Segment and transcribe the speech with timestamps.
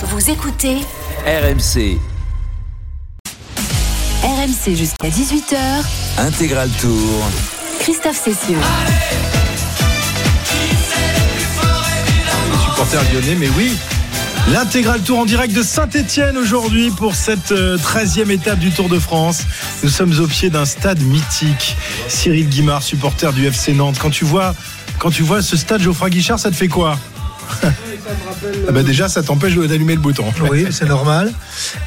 [0.00, 0.76] Vous écoutez
[1.26, 1.98] RMC
[4.22, 5.56] RMC jusqu'à 18h.
[6.18, 7.28] Intégral Tour.
[7.80, 8.58] Christophe Cessieux.
[12.52, 13.76] les supporters lyonnais, mais oui.
[14.52, 19.00] L'intégral tour en direct de Saint-Etienne aujourd'hui pour cette euh, 13e étape du Tour de
[19.00, 19.42] France.
[19.82, 21.76] Nous sommes au pied d'un stade mythique.
[22.06, 23.98] Cyril Guimard, supporter du FC Nantes.
[24.00, 24.54] Quand tu vois,
[25.00, 26.96] quand tu vois ce stade Geoffroy Guichard, ça te fait quoi?
[28.68, 30.24] Ah bah déjà, ça t'empêche d'allumer le bouton.
[30.50, 31.32] Oui, c'est normal.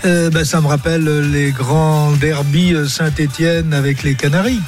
[0.05, 4.62] Euh, ben, ça me rappelle les grands derbies Saint-Étienne avec les Canaries.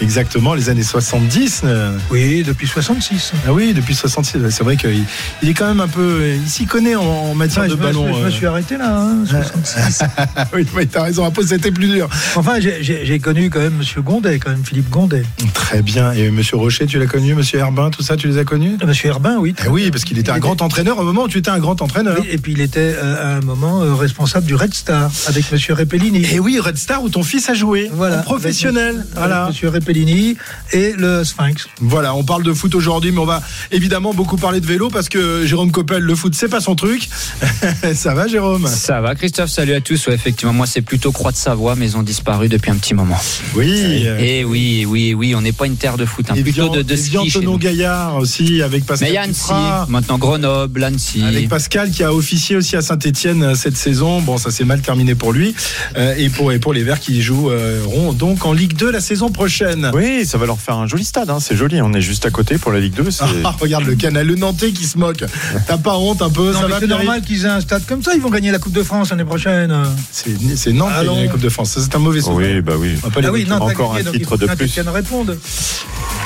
[0.00, 1.62] Exactement, les années 70.
[1.64, 3.32] euh, Oui, depuis 66.
[3.46, 4.38] Ah oui, depuis 66.
[4.50, 5.04] C'est vrai qu'il
[5.42, 6.22] il est quand même un peu.
[6.42, 8.14] Il s'y connaît en, matière Enfin, de je, me, ballon.
[8.14, 8.30] je me euh.
[8.30, 10.02] suis arrêté là, hein, 66.
[10.36, 11.24] Ah oui, oui, t'as raison.
[11.24, 12.08] Après, c'était plus dur.
[12.36, 15.24] Enfin, j'ai connu quand même Monsieur Gondet, quand même Philippe Gondet.
[15.54, 16.12] Très bien.
[16.12, 18.76] Et Monsieur Rocher, tu l'as connu Monsieur Herbin, tout ça, tu les as connus?
[18.84, 19.54] Monsieur Herbin, oui.
[19.64, 21.80] Eh oui, parce qu'il était un grand entraîneur au moment où tu étais un grand
[21.82, 22.16] entraîneur.
[22.20, 25.50] Oui, Et puis il était euh, à un moment euh, responsable du Red Star avec
[25.52, 26.24] Monsieur Repellini.
[26.32, 28.96] Et oui, Red Star où ton fils a joué, Voilà, en professionnel.
[28.96, 29.46] Avec Voilà.
[29.48, 30.36] Monsieur Repellini
[30.72, 31.68] et le Sphinx.
[31.80, 35.08] Voilà, on parle de foot aujourd'hui, mais on va évidemment beaucoup parler de vélo parce
[35.08, 37.08] que Jérôme Coppel, le foot, c'est pas son truc.
[37.94, 38.66] ça va, Jérôme?
[38.66, 40.06] Ça va, Christophe, salut à tous.
[40.06, 42.94] Ouais, effectivement, moi, c'est plutôt Croix de Savoie, mais ils ont disparu depuis un petit
[42.94, 43.18] moment.
[43.54, 44.06] Oui.
[44.18, 46.82] Et oui, oui, oui, on n'est pas une terre de foot, hein, et plutôt de,
[46.82, 47.18] de et ski.
[47.58, 49.08] Gaillard aussi, avec Pascal.
[49.08, 50.81] Mais il y a Annecy, Duprat, maintenant Grenoble,
[51.22, 54.20] Avec Pascal qui a officié aussi à Saint-Etienne cette saison.
[54.20, 55.54] Bon, ça s'est mal terminé pour lui.
[55.96, 59.30] Euh, et, pour, et pour les Verts qui joueront donc en Ligue 2 la saison
[59.30, 59.90] prochaine.
[59.94, 61.80] Oui, ça va leur faire un joli stade, hein, c'est joli.
[61.82, 63.10] On est juste à côté pour la Ligue 2.
[63.10, 65.24] c'est- Ah, regarde le canal, le Nantais qui se moque.
[65.66, 67.84] T'as pas honte un peu Non, Ça mais va c'est normal qu'ils aient un stade
[67.86, 68.14] comme ça.
[68.14, 69.74] Ils vont gagner la Coupe de France l'année prochaine.
[70.10, 71.32] C'est c'est Nantes qui a gagné la.
[71.32, 71.70] Coupe de France.
[71.70, 72.56] Ça, C'est un mauvais souvenir.
[72.56, 72.94] Oui, bah oui.
[73.02, 74.78] On va pas les Ah oui, Encore un titre de plus.
[74.92, 75.34] répondre.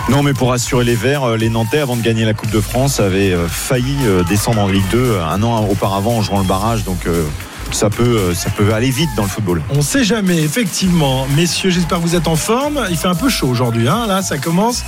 [0.08, 2.60] Non, mais pour assurer les Verts, euh, les Nantais, avant de gagner la Coupe de
[2.60, 6.38] France, avaient euh, failli euh, descendre en Ligue 2 euh, un an auparavant en jouant
[6.38, 6.84] le barrage.
[6.84, 7.24] Donc euh,
[7.72, 9.62] ça, peut, euh, ça peut aller vite dans le football.
[9.70, 11.26] On sait jamais, effectivement.
[11.34, 12.86] Messieurs, j'espère que vous êtes en forme.
[12.90, 14.06] Il fait un peu chaud aujourd'hui, hein.
[14.06, 14.84] là, ça commence.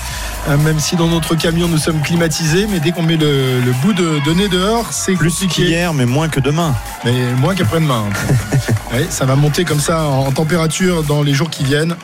[0.48, 3.72] Euh, même si dans notre camion nous sommes climatisés, mais dès qu'on met le, le
[3.82, 6.74] bout de, de nez dehors, c'est Plus qu'hier, mais moins que demain.
[7.04, 8.04] Mais moins qu'après-demain.
[8.90, 11.94] Ouais, ça va monter comme ça en température dans les jours qui viennent.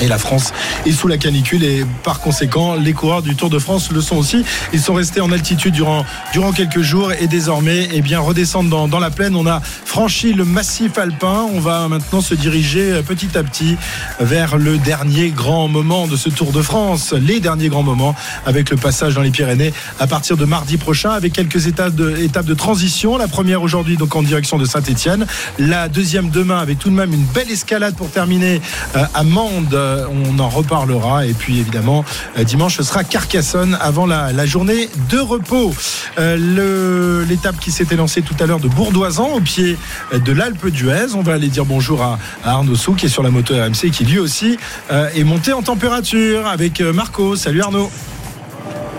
[0.00, 0.52] Et la France
[0.86, 4.16] est sous la canicule et par conséquent les coureurs du Tour de France le sont
[4.16, 4.44] aussi.
[4.72, 8.88] Ils sont restés en altitude durant, durant quelques jours et désormais eh bien, redescendent dans,
[8.88, 9.36] dans la plaine.
[9.36, 11.46] On a franchi le massif alpin.
[11.54, 13.76] On va maintenant se diriger euh, petit à petit
[14.20, 17.12] vers le dernier grand moment de ce Tour de France.
[17.12, 18.14] Les derniers grands moments
[18.46, 22.16] avec le passage dans les Pyrénées à partir de mardi prochain avec quelques étapes de,
[22.16, 23.16] étapes de transition.
[23.16, 25.26] La première aujourd'hui donc en direction de Saint-Etienne.
[25.58, 28.60] La deuxième demain avec tout de même une belle escalade pour terminer
[28.96, 29.81] euh, à Mende.
[29.82, 31.26] Euh, On en reparlera.
[31.26, 32.04] Et puis évidemment,
[32.38, 35.74] euh, dimanche, ce sera Carcassonne avant la, journée de repos.
[36.18, 39.76] Euh, L'étape qui s'était lancée tout à l'heure de Bourdoisan au pied
[40.12, 41.14] de l'Alpe d'Huez.
[41.14, 44.04] On va aller dire bonjour à, Arnaud Sou qui est sur la moto AMC qui
[44.04, 44.56] lui aussi
[44.90, 47.36] est monté en température avec Marco.
[47.36, 47.90] Salut Arnaud.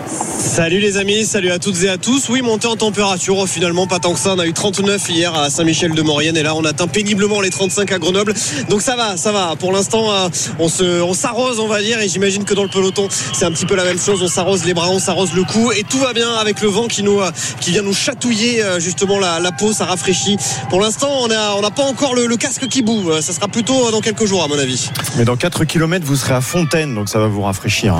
[0.06, 2.28] Salut les amis, salut à toutes et à tous.
[2.28, 4.34] Oui, montée en température, oh, finalement pas tant que ça.
[4.34, 7.98] On a eu 39 hier à Saint-Michel-de-Maurienne et là on atteint péniblement les 35 à
[7.98, 8.34] Grenoble.
[8.68, 9.56] Donc ça va, ça va.
[9.58, 10.28] Pour l'instant, euh,
[10.58, 13.50] on se, on s'arrose, on va dire, et j'imagine que dans le peloton, c'est un
[13.50, 14.22] petit peu la même chose.
[14.22, 16.86] On s'arrose les bras, on s'arrose le cou et tout va bien avec le vent
[16.86, 20.36] qui nous, euh, qui vient nous chatouiller euh, justement la, peau, ça rafraîchit.
[20.70, 23.10] Pour l'instant, on n'a pas encore le, le casque qui boue.
[23.20, 24.90] Ça sera plutôt dans quelques jours à mon avis.
[25.16, 27.96] Mais dans 4 km, vous serez à Fontaine, donc ça va vous rafraîchir.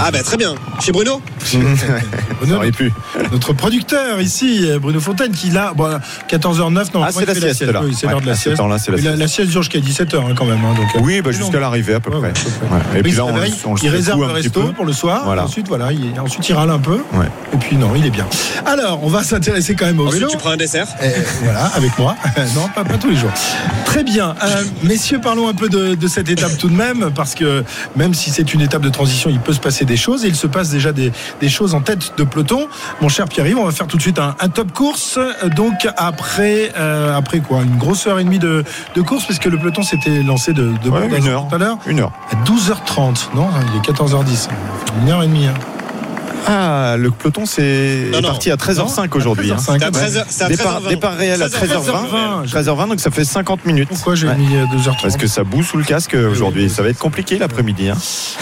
[0.00, 0.54] Ah ben très bien.
[0.80, 1.20] Chez Bruno.
[2.46, 2.92] Ça aurait pu.
[3.30, 5.98] Notre producteur ici, Bruno Fontaine, qui là, bon,
[6.28, 7.80] 14h09, non, Ah, c'est la sieste là.
[7.84, 8.56] Oui, c'est Ouais, l'heure de la sieste.
[8.56, 9.16] temps-là, c'est la sieste.
[9.18, 10.58] la sieste dure jusqu'à 17h hein, quand même.
[10.64, 12.20] hein, donc, euh, Oui, bah, jusqu'à l'arrivée à peu près.
[12.20, 12.76] ouais, à peu près.
[12.76, 12.82] Ouais.
[12.92, 13.28] Et Oui, puis il là, on,
[13.70, 14.72] on le il réserve le resto peu.
[14.72, 15.22] pour le soir.
[15.24, 15.44] Voilà.
[15.44, 16.98] Ensuite, voilà, il, ensuite il râle un peu.
[17.14, 17.26] Ouais.
[17.52, 18.26] Et puis non, il est bien.
[18.66, 20.32] Alors, on va s'intéresser quand même au Ensuite, vélo.
[20.32, 20.86] tu prends un dessert.
[21.02, 21.08] Eh,
[21.42, 22.16] voilà, avec moi.
[22.56, 23.30] non, pas, pas tous les jours.
[23.84, 24.34] Très bien.
[24.42, 27.62] Euh, messieurs, parlons un peu de, de cette étape tout de même, parce que
[27.96, 30.36] même si c'est une étape de transition, il peut se passer des choses, et il
[30.36, 32.68] se passe déjà des, des choses en tête de peloton.
[33.00, 35.18] Mon cher Pierre-Yves, on va faire tout de suite un, un top course.
[35.56, 37.62] Donc après, euh, après quoi?
[37.62, 38.64] Une grosse heure et demie de,
[38.94, 41.48] de course, puisque le peloton s'était lancé de, de Ouais, une heure.
[41.48, 41.78] tout à l'heure.
[41.86, 42.12] Une heure.
[42.30, 43.34] À 12h30.
[43.34, 44.48] Non, il est 14h10.
[45.02, 45.46] Une heure et demie.
[45.46, 45.54] hein.
[46.46, 49.52] Ah, le peloton c'est parti à 13h05 aujourd'hui.
[49.52, 49.56] hein.
[49.56, 49.78] 13h05.
[49.78, 50.88] C'est à 13h, c'est à Départ, 13h20.
[50.88, 52.46] départ réel à 13h20.
[52.46, 53.88] 13h20, donc ça fait 50 minutes.
[53.88, 54.36] Pourquoi j'ai Ouais.
[54.36, 56.68] mis euh, 2h30 Parce que ça boue sous le casque aujourd'hui.
[56.70, 57.88] Ça va être compliqué l'après-midi.
[57.90, 57.96] hein.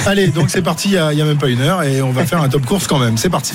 [0.07, 2.01] Allez, donc c'est parti, il n'y a, il y a même pas une heure et
[2.03, 3.17] on va faire un top course quand même.
[3.19, 3.53] C'est parti.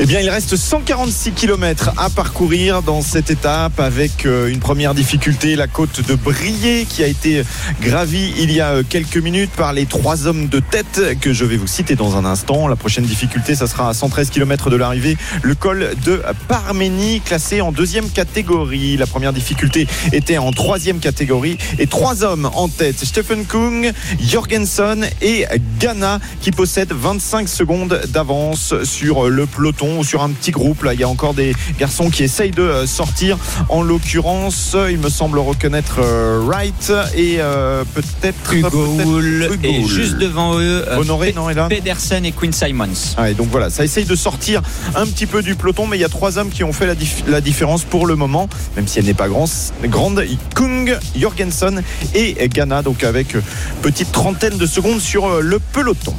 [0.00, 4.94] Eh bien, il reste 146 km à parcourir dans cette étape avec euh, une première
[4.94, 7.42] difficulté, la côte de Briey qui a été
[7.82, 11.44] gravie il y a euh, quelques minutes par les trois hommes de tête que je
[11.44, 12.68] vais vous citer dans un instant.
[12.68, 17.60] La prochaine difficulté, ça sera à 113 km de l'arrivée, le col de Parménie classé
[17.60, 18.96] en deuxième catégorie.
[18.96, 25.08] La première difficulté était en troisième catégorie et trois hommes en tête, Stephen Kung, Jorgensen
[25.20, 25.44] et
[25.80, 30.82] Ghana qui possèdent 25 secondes d'avance sur le peloton ou sur un petit groupe.
[30.82, 33.38] Là, il y a encore des garçons qui essayent de euh, sortir.
[33.68, 39.58] En l'occurrence, il me semble reconnaître euh, Wright et euh, peut-être Hugo peut-être Hull Hugo
[39.68, 39.88] et Hull.
[39.88, 42.88] juste devant eux euh, Honoré, non, Pedersen et Quinn Simons.
[43.18, 44.62] Ouais, donc voilà, ça essaye de sortir
[44.94, 46.94] un petit peu du peloton, mais il y a trois hommes qui ont fait la,
[46.94, 49.48] dif- la différence pour le moment, même si elle n'est pas grand-
[49.84, 50.24] grande.
[50.54, 51.82] Kung, Jorgensen
[52.14, 53.42] et Ghana, donc avec euh,
[53.82, 56.14] petite trentaine de secondes sur euh, le peloton.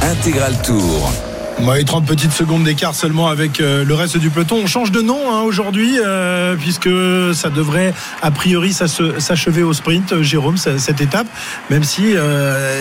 [0.00, 1.37] Intégral Tour.
[1.64, 4.60] Ouais, 30 petites secondes d'écart seulement avec euh, le reste du peloton.
[4.62, 6.88] On change de nom hein, aujourd'hui euh, puisque
[7.34, 11.26] ça devrait a priori s'achever au sprint, euh, Jérôme, cette étape,
[11.68, 12.14] même si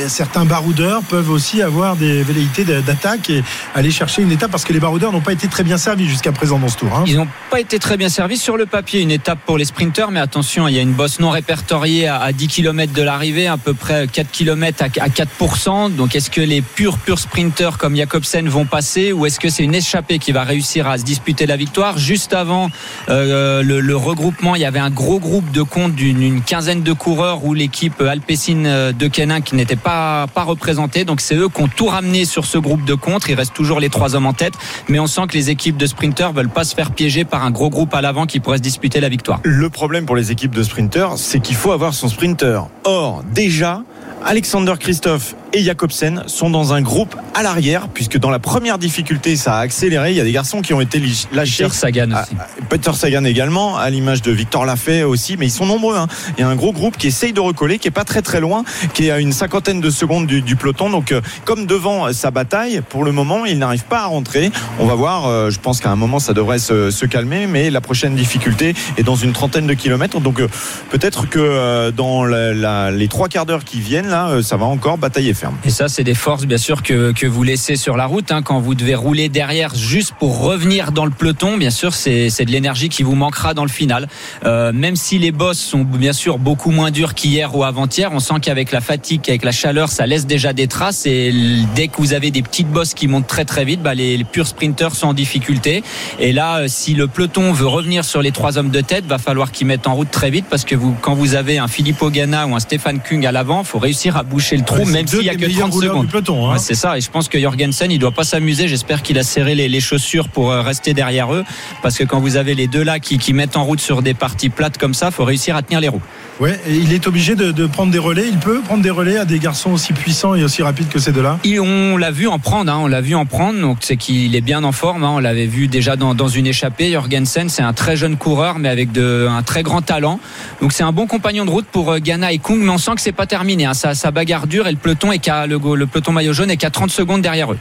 [0.07, 3.43] certains baroudeurs peuvent aussi avoir des velléités d'a- d'attaque et
[3.73, 6.31] aller chercher une étape parce que les baroudeurs n'ont pas été très bien servis jusqu'à
[6.31, 6.89] présent dans ce tour.
[6.95, 7.03] hein.
[7.07, 9.01] Ils n'ont pas été très bien servis sur le papier.
[9.01, 12.19] Une étape pour les sprinteurs, mais attention, il y a une bosse non répertoriée à,
[12.21, 15.95] à 10 km de l'arrivée, à peu près 4 km à 4%.
[15.95, 19.63] Donc est-ce que les purs, purs sprinteurs comme Jacobsen vont passer ou est-ce que c'est
[19.63, 21.97] une échappée qui va réussir à se disputer la victoire?
[21.97, 22.69] Juste avant
[23.09, 26.93] euh, le, regroupement, il y avait un gros groupe de compte d'une une quinzaine de
[26.93, 31.05] coureurs où l'équipe Alpecin euh, de Kenin qui n'était pas, pas représentée.
[31.05, 33.29] Donc c'est eux qui ont tout ramené sur ce groupe de contre.
[33.29, 34.53] Il reste toujours les trois hommes en tête,
[34.87, 37.51] mais on sent que les équipes de sprinteurs veulent pas se faire piéger par un
[37.51, 39.39] gros groupe à l'avant qui pourrait se disputer la victoire.
[39.43, 42.67] Le problème pour les équipes de sprinteurs, c'est qu'il faut avoir son sprinter.
[42.83, 43.83] Or, déjà,
[44.25, 49.35] Alexander Christophe et Jacobsen sont dans un groupe à l'arrière, puisque dans la première difficulté,
[49.35, 50.11] ça a accéléré.
[50.11, 51.01] Il y a des garçons qui ont été
[51.33, 51.63] lâchés.
[51.63, 52.35] Peter Sagan Ah, aussi.
[52.69, 55.97] Peter Sagan également, à l'image de Victor Lafay aussi, mais ils sont nombreux.
[55.97, 56.07] hein.
[56.37, 58.39] Il y a un gros groupe qui essaye de recoller, qui est pas très très
[58.39, 58.63] loin,
[58.93, 60.89] qui est à une cinquantaine de secondes du, du peloton.
[60.91, 64.51] Donc, euh, comme devant sa bataille, pour le moment, il n'arrive pas à rentrer.
[64.79, 65.25] On va voir.
[65.27, 68.75] euh, je pense qu'à un moment, ça devrait se, se calmer, mais la prochaine difficulté
[68.97, 70.19] est dans une trentaine de kilomètres.
[70.19, 70.47] Donc, euh,
[70.91, 74.97] peut-être que dans la- la- les trois quarts d'heure qui viennent, là, ça va encore
[74.97, 75.57] batailler ferme.
[75.65, 78.31] Et ça, c'est des forces, bien sûr, que, que vous laissez sur la route.
[78.31, 82.29] hein, quand vous devez rouler derrière juste pour revenir dans le peloton, bien sûr, c'est
[82.29, 84.07] c'est de l'énergie qui vous manquera dans le final.
[84.45, 88.19] Euh, même si les bosses sont bien sûr beaucoup moins dures qu'hier ou avant-hier, on
[88.19, 91.05] sent qu'avec la fatigue, avec la chaleur, ça laisse déjà des traces.
[91.05, 91.33] Et
[91.75, 94.23] dès que vous avez des petites bosses qui montent très très vite, bah, les, les
[94.23, 95.83] purs sprinters sont en difficulté.
[96.19, 99.17] Et là, euh, si le peloton veut revenir sur les trois hommes de tête, va
[99.17, 102.09] falloir qu'ils mettent en route très vite parce que vous, quand vous avez un Filippo
[102.09, 105.07] Ganna ou un Stéphane Kung à l'avant, faut réussir à boucher le trou, Ouais, même
[105.07, 106.07] s'il y a que meilleurs 30 rouleurs secondes.
[106.09, 106.47] peloton.
[106.49, 106.53] hein.
[106.53, 108.67] Ouais, c'est ça, et je pense que Jorgensen, il doit pas s'amuser.
[108.67, 111.43] J'espère qu'il a serré les, les chaussures pour euh, rester derrière eux,
[111.81, 114.13] parce que quand vous avez les deux là qui, qui mettent en route sur des
[114.13, 116.01] parties plates comme ça, faut réussir à tenir les roues.
[116.39, 118.27] Ouais, et il est obligé de, de prendre des relais.
[118.29, 121.11] Il peut prendre des relais à des garçons aussi puissants et aussi rapides que ces
[121.11, 121.39] deux-là?
[121.59, 124.41] On l'a vu en prendre, hein, on l'a vu en prendre, donc c'est qu'il est
[124.41, 125.03] bien en forme.
[125.03, 125.13] hein.
[125.15, 126.91] on l'avait vu déjà dans, dans une échappée.
[126.91, 130.19] Jorgensen, c'est un très jeune coureur, mais avec de, un très grand talent.
[130.61, 132.91] Donc c'est un bon compagnon de route pour euh, Ghana et Kung, mais on sent
[132.95, 133.65] que c'est pas terminé.
[133.65, 133.73] Hein.
[133.73, 136.57] Ça, ça bagarre dure et le peloton est qu'à le, le peloton maillot jaune est
[136.57, 137.57] qu'à 30 secondes derrière eux.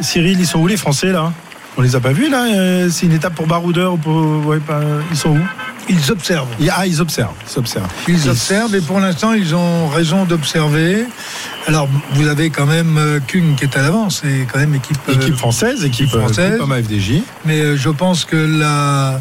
[0.00, 1.32] Cyril, ils sont où les Français là?
[1.76, 2.46] On les a pas vus là?
[2.52, 4.46] Euh, C'est une étape pour baroudeur ou pour...
[4.46, 4.80] ouais, pas-
[5.12, 5.38] Ils sont où?
[5.88, 6.48] Ils observent.
[6.70, 7.34] Ah, ils observent.
[7.52, 7.88] Ils observent.
[8.06, 11.04] Ils observent et pour l'instant, ils ont raison d'observer.
[11.66, 14.98] Alors, vous avez quand même euh, Kung qui est à l'avance, c'est quand même équipe,
[15.08, 16.56] euh, Équipe française, équipe équipe française.
[16.58, 16.68] française.
[16.68, 17.22] Pas FDJ.
[17.44, 19.20] mais euh, je pense que la,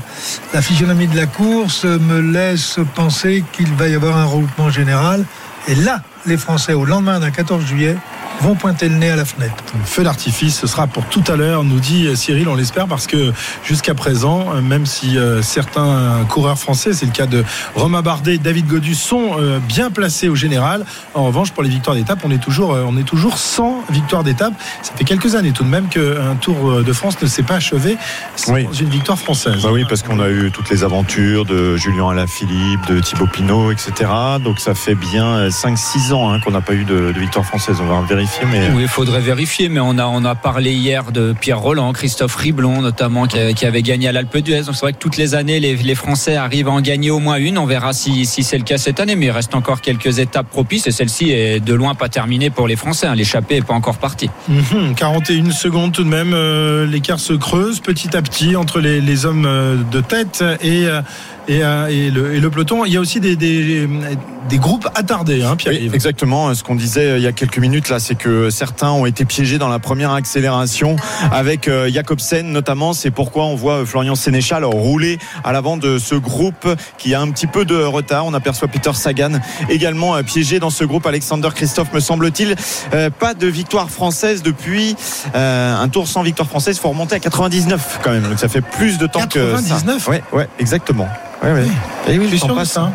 [0.53, 5.25] la physionomie de la course me laisse penser qu'il va y avoir un regroupement général.
[5.67, 7.95] Et là, les Français, au lendemain d'un 14 juillet,
[8.41, 9.55] vont pointer le nez à la fenêtre.
[9.85, 13.05] Feu d'artifice, ce sera pour tout à l'heure, nous dit euh, Cyril, on l'espère, parce
[13.07, 13.33] que
[13.63, 17.43] jusqu'à présent, euh, même si euh, certains coureurs français, c'est le cas de
[17.75, 19.31] Romain Bardet, David Godu, sont
[19.67, 23.03] bien placés au général, en revanche, pour les victoires d'étape, on est toujours, on est
[23.03, 24.53] toujours sans victoire d'étape.
[24.81, 27.97] Ça fait quelques années tout de même qu'un Tour de France ne s'est pas achevé
[28.35, 28.67] sans Oui.
[28.79, 29.61] une victoire française.
[29.63, 33.71] Bah oui, parce qu'on a eu toutes les aventures de Julien Alaphilippe, de Thibaut Pinot,
[33.71, 34.09] etc.
[34.43, 37.77] Donc ça fait bien 5-6 ans hein, qu'on n'a pas eu de, de victoire française.
[37.81, 41.11] On va vérifier, mais Oui, il faudrait vérifier, mais on a, on a parlé hier
[41.11, 44.61] de Pierre Roland, Christophe Riblon notamment, qui, a- qui avait gagné à l'Alpe d'Huez.
[44.63, 47.19] Donc c'est vrai que toutes les années, les, les Français arrivent à en gagner au
[47.19, 47.57] moins une.
[47.57, 50.49] On verra si, si c'est le cas cette année, mais il reste encore quelques étapes
[50.49, 53.07] propices et celle-ci est de loin pas terminée pour les Français.
[53.07, 53.15] hein.
[53.15, 54.29] L'échappée n'est pas encore partie.
[54.47, 59.01] Mhm, 41 secondes tout de même, euh, l'écart se creuse petit à petit entre les,
[59.01, 61.01] les hommes euh, de tête et, euh,
[61.49, 62.85] et, euh, et le, et le peloton.
[62.85, 63.89] Il y a aussi des, des,
[64.47, 65.73] des groupes attardés, hein, Pierre.
[65.73, 66.53] Oui, exactement.
[66.53, 69.25] Ce qu'on disait euh, il y a quelques minutes là, c'est que certains ont été
[69.25, 70.95] piégés dans la première accélération
[71.31, 72.93] avec euh, Jacobsen notamment.
[72.93, 76.67] C'est pourquoi on voit Florian Sénéchal rouler à l'avant de ce groupe
[76.99, 78.27] qui a un petit peu de retard.
[78.27, 79.39] On aperçoit Peter Sagan
[79.69, 81.07] également piégé dans ce groupe.
[81.07, 82.55] Alexander Christophe, me semble-t-il,
[83.19, 84.95] pas de victoire française depuis
[85.33, 86.77] un tour sans victoire française.
[86.77, 88.23] Il faut remonter à 99 quand même.
[88.23, 89.61] Donc ça fait plus de temps que ça.
[89.61, 90.07] 99?
[90.07, 91.07] Ouais, ouais, exactement.
[91.43, 91.67] Ouais, ouais.
[92.07, 92.71] Et oui, sûr de passe.
[92.71, 92.91] ça hein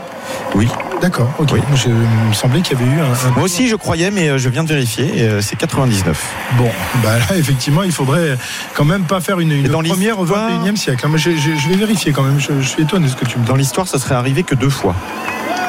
[0.54, 0.68] Oui.
[1.00, 1.50] D'accord, ok.
[1.52, 1.60] Oui.
[1.74, 3.04] Je, il me semblait qu'il y avait eu un.
[3.04, 5.10] un- Moi aussi, je croyais, mais euh, je viens de vérifier.
[5.22, 6.22] euh, C'est 99.
[6.56, 6.68] Bon,
[7.02, 8.38] bah là, effectivement, il faudrait
[8.74, 11.04] quand même pas faire une, dans première au l'histoire- 21e siècle.
[11.06, 11.10] hein.
[11.12, 12.38] Mais je, je- je vais vérifier quand même.
[12.40, 13.60] Je, je suis étonné de ce que tu me Dans dis.
[13.60, 14.94] l'histoire, ça serait arrivé que deux fois.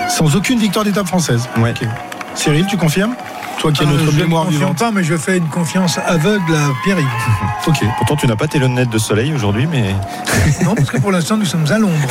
[0.09, 1.49] Sans aucune victoire d'étape française.
[1.57, 1.71] Ouais.
[1.81, 1.87] Ok.
[2.35, 3.15] Cyril, tu confirmes?
[3.59, 4.79] Toi qui as Ah, notre je ne mémoire confirme vivante.
[4.79, 7.07] pas, mais je fais une confiance aveugle à Pierre-Yves.
[7.67, 7.77] Ok.
[7.97, 9.95] Pourtant, tu n'as pas tes lunettes de soleil aujourd'hui, mais
[10.63, 11.95] Non, parce que pour l'instant, nous sommes à l'ombre.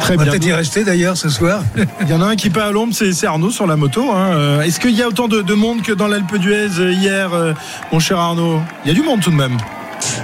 [0.00, 0.32] Très On va bien.
[0.32, 1.60] peut-être y rester d'ailleurs ce soir.
[2.00, 4.10] Il y en a un qui part à l'ombre, c'est c'est Arnaud sur la moto.
[4.12, 4.30] hein.
[4.32, 7.32] Euh, Est-ce qu'il y a autant de, de monde que dans l'Alpe d'Huez euh, hier,
[7.34, 7.52] euh,
[7.92, 8.60] mon cher Arnaud?
[8.84, 9.56] Il y a du monde tout de même.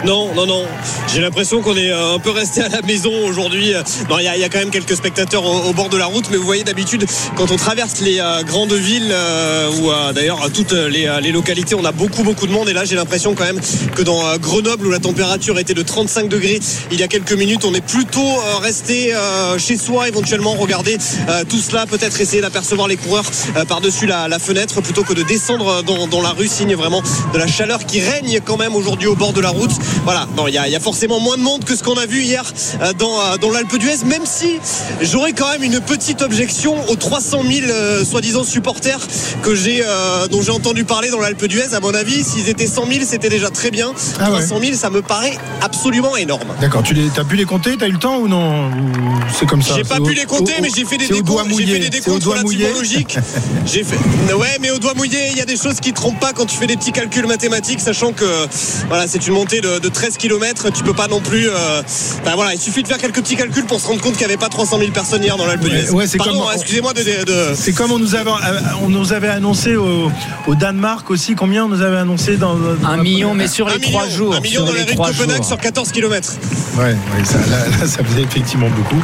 [0.04, 0.64] Non, non, non.
[1.12, 3.72] J'ai l'impression qu'on est euh, un peu resté à la maison aujourd'hui.
[4.10, 6.64] Il y, a- quand même quelques spectateurs au, bord de la route, mais vous voyez
[6.64, 11.74] d'habitude quand on traverse les euh, grandes villes euh, ou euh, d'ailleurs toutes les, localités,
[11.74, 12.68] on a beaucoup beaucoup de monde.
[12.68, 13.60] Et là, j'ai l'impression quand même
[13.94, 17.64] que dans Grenoble où la température était de 35 degrés il y a quelques minutes,
[17.64, 19.12] on est plutôt resté
[19.58, 20.98] chez soi, éventuellement regarder
[21.48, 23.24] tout cela, peut-être essayer d'apercevoir les coureurs
[23.68, 27.02] par-dessus la, fenêtre plutôt que de descendre dans la rue, signe vraiment
[27.32, 29.63] de la chaleur qui règne quand même aujourd'hui au bord de la route.
[30.04, 31.96] Voilà, non, il y a, il y a forcément moins de monde que ce qu'on
[31.96, 32.44] a vu hier
[32.82, 34.58] euh, dans, euh, dans l'Alpe d'Huez, même si
[35.02, 39.00] j'aurais quand même une petite objection aux 300 000 euh, soi-disant supporters
[39.42, 41.74] que j'ai, euh, dont j'ai entendu parler dans l'Alpe d'Huez.
[41.74, 43.92] À mon avis, s'ils étaient 100 000, c'était déjà très bien.
[44.20, 44.38] Ah ouais.
[44.44, 46.48] 300 000, ça me paraît absolument énorme.
[46.60, 47.76] D'accord, tu les, as pu les compter?
[47.78, 48.70] T'as eu le temps ou non?
[49.38, 49.74] C'est comme ça?
[49.76, 51.48] J'ai pas pu les compter, au- mais j'ai fait des décomptes.
[51.58, 52.68] J'ai fait des décomptes relativement.
[53.66, 53.96] J'ai fait.
[54.34, 56.56] Ouais, mais au doigt mouillé, il y a des choses qui trompent pas quand tu
[56.56, 58.24] fais des petits calculs mathématiques, sachant que
[58.88, 60.70] voilà, c'est une montée de, de 13 km.
[60.72, 61.48] Tu peux pas non plus.
[61.48, 61.82] euh,
[62.24, 64.32] ben voilà, il suffit de faire quelques petits calculs pour se rendre compte qu'il n'y
[64.32, 65.90] avait pas 300 000 personnes hier dans l'Alpe d'Huez.
[65.90, 67.00] ouais, c'est Pardon, comme- hein, excusez-moi de.
[67.02, 70.10] de- de- C'est comme on nous avait, euh, on nous avait annoncé au,
[70.46, 71.34] au Danemark aussi.
[71.34, 74.34] Combien on nous avait annoncé dans, dans Un million, mais sur les trois jours.
[74.34, 75.44] un million sur dans la les rue de Copenhague jours.
[75.46, 76.32] sur 14 km.
[76.76, 76.94] Ouais, ouais,
[77.24, 79.00] ça, là, là, ça faisait effectivement beaucoup.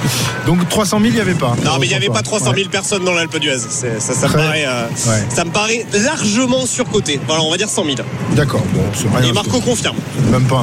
[0.46, 1.54] Donc 300 000, il n'y avait pas.
[1.64, 2.64] Non, mais il n'y avait pas 300 000 Ouais.
[2.64, 3.58] personnes dans l'Alpe d'Huez.
[3.68, 5.24] C'est- Ça, ça, me paraît, euh, Ouais.
[5.34, 7.20] ça me paraît largement surcoté.
[7.26, 7.96] Voilà, on va dire 100 000.
[8.32, 9.28] D'accord, bon, c'est rien.
[9.28, 9.96] Et Marco confirme.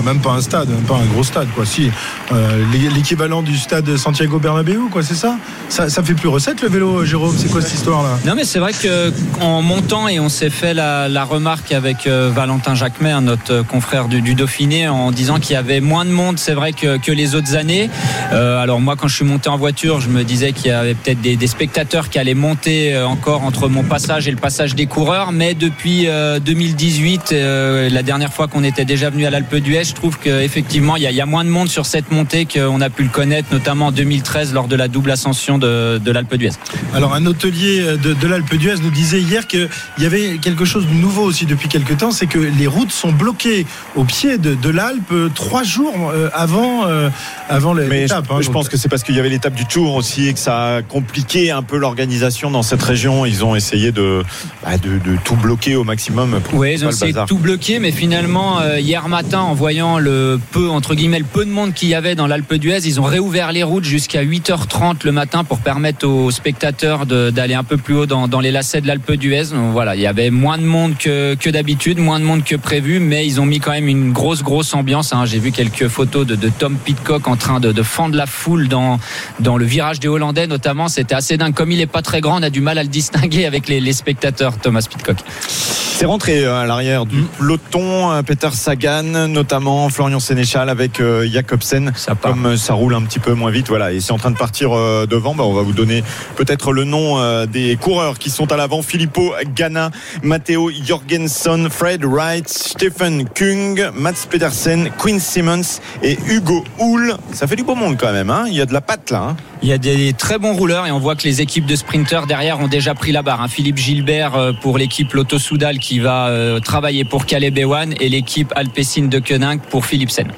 [0.03, 1.65] Même pas, un stade, même pas un gros stade, quoi.
[1.65, 1.89] Si,
[2.31, 5.37] euh, l'é- l'équivalent du stade Santiago Bernabéu, quoi, c'est ça,
[5.69, 8.17] ça fait plus recette le vélo, Jérôme C'est quoi cette histoire-là?
[8.25, 12.31] Non mais c'est vrai que en montant et on s'est fait la, remarque avec euh,
[12.33, 16.37] Valentin Jacquemet, notre euh, confrère du, Dauphiné, en disant qu'il y avait moins de monde,
[16.39, 17.89] c'est vrai que, que les autres années.
[18.33, 20.93] Euh, alors moi quand je suis monté en voiture, je me disais qu'il y avait
[20.95, 24.75] peut-être des, des spectateurs qui allaient monter euh, encore entre mon passage et le passage
[24.75, 29.29] des coureurs, mais depuis euh, 2018, euh, la dernière fois qu'on était déjà venu à
[29.29, 32.11] l'Alpe je trouve qu'effectivement il y, a, il y a moins de monde sur cette
[32.11, 35.97] montée qu'on a pu le connaître, notamment en 2013 lors de la double ascension de,
[35.97, 36.51] de l'Alpe d'Huez.
[36.93, 39.69] Alors, un hôtelier de, de l'Alpe d'Huez nous disait hier qu'il
[39.99, 43.11] y avait quelque chose de nouveau aussi depuis quelques temps, c'est que les routes sont
[43.11, 47.09] bloquées au pied de, de l'Alpe euh, trois jours euh, avant, euh,
[47.49, 48.25] avant je, l'étape.
[48.31, 48.39] hein.
[48.41, 50.77] je pense que c'est parce qu'il y avait l'étape du Tour aussi et que ça
[50.77, 53.25] a compliqué un peu l'organisation dans cette région.
[53.25, 54.23] Ils ont essayé de,
[54.63, 56.39] bah, de, de tout bloquer au maximum.
[56.41, 59.97] Pour Oui, ils ont essayé de tout bloquer, mais finalement, euh, hier matin, en voyant
[59.97, 63.01] le peu, entre guillemets, le peu de monde qu'il y avait dans l'Alpe d'Huez, ils
[63.01, 67.77] ont réouvert les routes jusqu'à 8h30 le matin pour permettre aux spectateurs d'aller un peu
[67.77, 69.45] plus haut dans, dans les lacets de l'Alpe d'Huez.
[69.51, 72.55] Donc voilà, il y avait moins de monde que, que d'habitude, moins de monde que
[72.55, 75.11] prévu, mais ils ont mis quand même une grosse, grosse ambiance.
[75.11, 75.25] hein.
[75.25, 78.67] J'ai vu quelques photos de, de Tom Pitcock en train de, de fendre la foule
[78.67, 78.99] dans,
[79.39, 80.87] dans le virage des Hollandais, notamment.
[80.87, 81.55] C'était assez dingue.
[81.55, 83.79] Comme il est pas très grand, on a du mal à le distinguer avec les,
[83.79, 85.17] les spectateurs, Thomas Pitcock.
[85.39, 88.11] C'est rentré euh, à l'arrière du peloton.
[88.11, 91.91] euh, Peter Sagan, notamment Florian Sénéchal avec euh, Jacobsen.
[91.95, 92.31] Ça part.
[92.31, 93.93] Comme euh, ça roule un petit peu moins vite, voilà.
[93.93, 95.35] Et c'est en train de partir euh, devant.
[95.35, 96.03] Bah, on va vous donner
[96.35, 98.81] peut-être le nom des coureurs qui sont à l'avant.
[98.81, 99.91] Filippo Ganna,
[100.23, 107.15] Matteo Jorgensen, Fred Wright, Stephen Kung, Mats Pedersen, Quinn Simmons et Hugo Hull.
[107.31, 108.31] Ça fait du beau monde quand même.
[108.31, 109.19] Hein Il y a de la patte là.
[109.19, 109.37] hein.
[109.61, 112.27] Il y a des très bons rouleurs et on voit que les équipes de sprinteurs
[112.27, 113.41] derrière ont déjà pris la barre.
[113.41, 113.47] hein.
[113.47, 116.31] Philippe Gilbert pour l'équipe Lotto Soudal qui va
[116.63, 120.31] travailler pour Caleb Ewan et l'équipe Alpecin de Koenig pour Philipsen.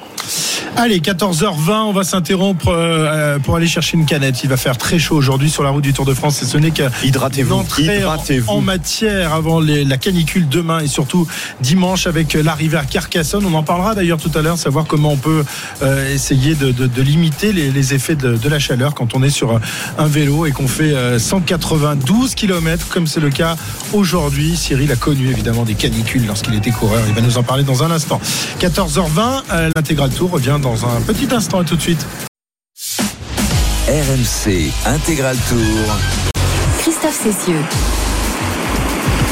[0.76, 4.42] Allez, 14h20, on va s'interrompre euh, pour aller chercher une canette.
[4.44, 6.56] Il va faire très chaud aujourd'hui sur la route du Tour de France et ce
[6.56, 7.64] n'est qu'hydratez-vous en,
[8.46, 11.26] en matière avant les, la canicule demain et surtout
[11.60, 13.44] dimanche avec l'arrivée à Carcassonne.
[13.44, 15.44] On en parlera d'ailleurs tout à l'heure, savoir comment on peut
[15.82, 19.22] euh, essayer de, de, de limiter les, les effets de, de, la chaleur quand on
[19.22, 19.60] est sur
[19.98, 23.56] un vélo et qu'on fait 192 euh, km comme c'est le cas
[23.92, 24.56] aujourd'hui.
[24.56, 27.02] Cyril a connu évidemment des canicules lorsqu'il était coureur.
[27.08, 28.20] Il va nous en parler dans un instant.
[28.60, 31.60] 14h20, euh, l'intégral tour revient dans un petit instant.
[31.60, 32.06] À tout de suite.
[33.88, 35.96] RMC Intégral Tour.
[36.78, 37.60] Christophe Cessieux.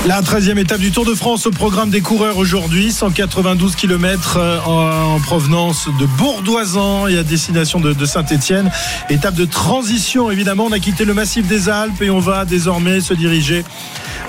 [0.06, 4.58] La 13e étape du Tour de France au programme des coureurs aujourd'hui, 192 km euh,
[4.64, 8.70] en, provenance de Bourdoisan et à destination de, de Saint-Étienne.
[9.11, 13.00] Étape de transition évidemment, on a quitté le massif des Alpes et on va désormais
[13.00, 13.64] se diriger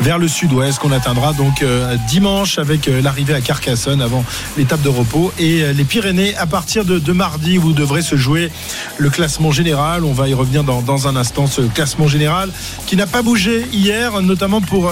[0.02, 4.24] vers le sud-ouest qu'on atteindra donc euh, dimanche avec euh, l'arrivée à Carcassonne avant
[4.58, 8.52] l'étape de repos et euh, les Pyrénées à partir de, mardi où devrait se jouer
[8.98, 10.06] le classement général.
[10.06, 12.50] On va y revenir dans, un instant ce classement général
[12.86, 14.92] qui n'a pas bougé hier notamment pour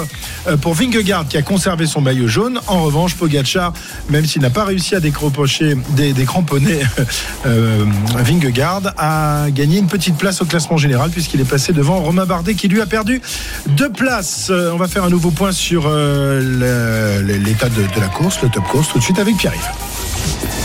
[0.61, 2.59] pour Vingegaard qui a conservé son maillot jaune.
[2.67, 3.73] En revanche, Pogacar,
[4.09, 6.79] même s'il n'a pas réussi à décrocher des, cramponnés,
[7.45, 12.55] Vingegaard a gagné une petite place au classement général puisqu'il est passé devant Romain Bardet
[12.55, 13.21] qui lui a perdu
[13.67, 14.49] deux places.
[14.49, 16.41] On va faire un nouveau point sur euh,
[17.21, 20.56] l'état de, de, la course, le top course, tout de suite avec Pierre-Yves.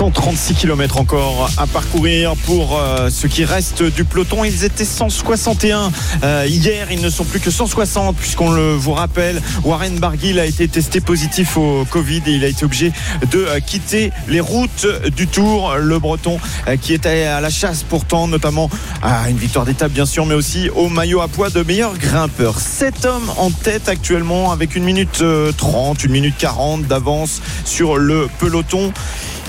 [0.00, 4.44] 136 km encore à parcourir pour euh, ce qui reste du peloton.
[4.44, 5.92] Ils étaient 161
[6.24, 9.42] euh, hier, ils ne sont plus que 160 puisqu'on le vous rappelle.
[9.62, 12.92] Warren Barguil a été testé positif au Covid et il a été obligé
[13.30, 15.74] de euh, quitter les routes du Tour.
[15.76, 16.40] Le Breton
[16.80, 18.70] qui était à la chasse pourtant, notamment
[19.02, 22.58] à une victoire d'étape bien sûr, mais aussi au maillot à poids de meilleur grimpeur.
[22.58, 25.22] Sept hommes en tête actuellement avec une minute
[25.58, 28.94] 30, une minute 40 d'avance sur le peloton.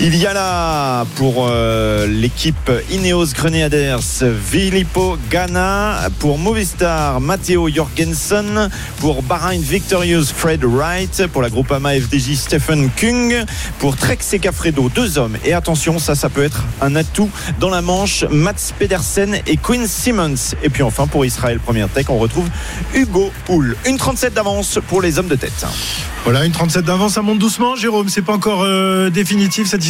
[0.00, 3.96] Il y a là pour euh, l'équipe Ineos Grenadiers
[4.44, 8.68] Filippo Ganna, pour Movistar Matteo Jorgensen,
[8.98, 13.44] pour Bahrain Victorious Fred Wright, pour la Groupama FDJ Stephen Kung,
[13.78, 15.36] pour Trek Segafredo, deux hommes.
[15.44, 17.30] Et attention, ça, ça peut être un atout
[17.60, 20.56] dans la manche, Mats Pedersen et Quinn Simmons.
[20.62, 22.48] Et puis enfin, pour Israël Première Tech, on retrouve
[22.94, 23.76] Hugo Poul.
[23.86, 25.66] Une 37 d'avance pour les hommes de tête.
[26.24, 28.08] Voilà, une 37 d'avance, ça monte doucement, Jérôme.
[28.08, 29.82] C'est pas encore euh, définitif cette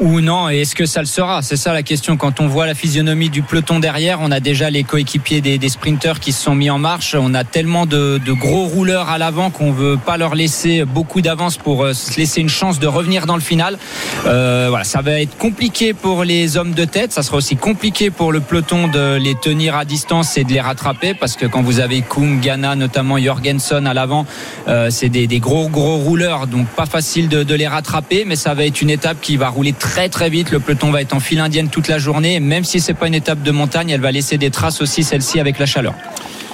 [0.00, 1.42] Ou non, et est-ce que ça le sera?
[1.42, 2.16] C'est ça la question.
[2.16, 5.68] Quand on voit la physionomie du peloton derrière, on a déjà les coéquipiers des, des
[5.68, 7.14] sprinteurs qui se sont mis en marche.
[7.18, 11.56] On a tellement de, gros rouleurs à l'avant qu'on veut pas leur laisser beaucoup d'avance
[11.56, 13.78] pour euh, se laisser une chance de revenir dans le final.
[14.26, 17.12] Euh, voilà, ça va être compliqué pour les hommes de tête.
[17.12, 20.60] Ça sera aussi compliqué pour le peloton de les tenir à distance et de les
[20.60, 24.26] rattraper parce que quand vous avez Kung, Ghana, notamment Jorgensen à l'avant,
[24.68, 28.36] euh, c'est des, des gros gros rouleurs, donc pas facile de, de, les rattraper, mais
[28.36, 30.50] ça va être une étape qui va rouler très très vite.
[30.50, 33.14] Le peloton va être en file indienne toute la journée, même si c'est pas une
[33.14, 35.94] étape de montagne, elle va laisser des traces aussi celle-ci avec la chaleur.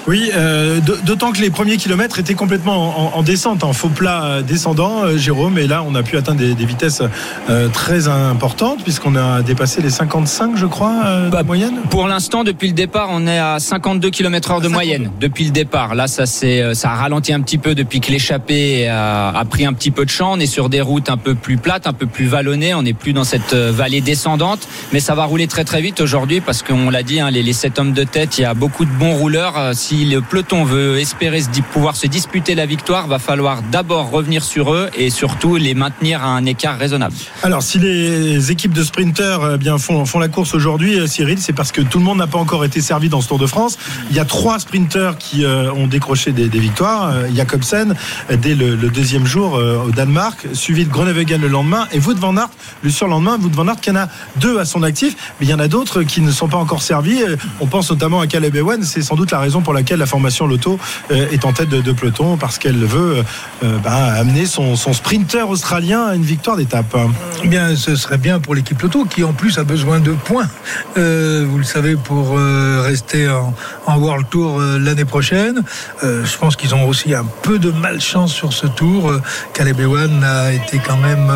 [0.07, 4.25] Oui, euh, d'autant que les premiers kilomètres étaient complètement en, en descente, en faux plat
[4.25, 5.59] euh, descendant, euh, Jérôme.
[5.59, 7.03] Et là, on a pu atteindre des, des vitesses
[7.51, 11.75] euh, très importantes, puisqu'on a dépassé les 55, je crois, euh, bah, de moyenne.
[11.91, 15.11] Pour l'instant, depuis le départ, on est à 52 km/h de moyenne.
[15.21, 19.31] Depuis le départ, là, ça, ça a ralenti un petit peu depuis que l'échappée a,
[19.31, 20.35] a, pris un petit peu de champ.
[20.35, 22.75] On est sur des routes un peu plus plates, un peu plus vallonnées.
[22.75, 26.41] On n'est plus dans cette vallée descendante, mais ça va rouler très très vite aujourd'hui
[26.41, 28.85] parce qu'on l'a dit, hein, les, les 7 hommes de tête, il y a beaucoup
[28.85, 29.75] de bons rouleurs.
[29.75, 31.41] Si si le peloton veut espérer
[31.73, 36.23] pouvoir se disputer la victoire, va falloir d'abord revenir sur eux et surtout les maintenir
[36.23, 37.15] à un écart raisonnable.
[37.43, 41.55] Alors, si les équipes de sprinteurs eh bien, font, la course aujourd'hui, euh, Cyril, c'est
[41.55, 43.79] parce que tout le monde n'a pas encore été servi dans ce Tour de France.
[44.11, 47.11] Il y a trois sprinteurs qui euh, ont décroché des, des victoires.
[47.11, 47.95] Euh, Jacobsen,
[48.31, 52.51] dès le, deuxième jour au Danemark, suivi de Groenewegen le lendemain, et Wout van Aert
[52.83, 53.39] le surlendemain.
[53.39, 55.69] Wout van Aert qui en a deux à son actif, mais il y en a
[55.69, 57.23] d'autres qui ne sont pas encore servis.
[57.61, 58.83] On pense notamment à Caleb Ewan.
[58.83, 60.79] C'est sans doute la raison pour laquelle la formation Loto
[61.11, 63.25] euh, est en tête de, peloton parce qu'elle veut
[63.63, 66.97] euh, bah, amener son, son, sprinter australien à une victoire d'étape.
[67.45, 70.49] Eh bien, ce serait bien pour l'équipe Loto qui en plus a besoin de points,
[70.97, 73.55] euh, vous le savez, pour euh, rester en,
[73.87, 75.63] en, World Tour euh, l'année prochaine.
[76.03, 79.13] je pense qu'ils ont aussi un peu de malchance sur ce tour.
[79.53, 81.33] Caleb Ewan a été quand même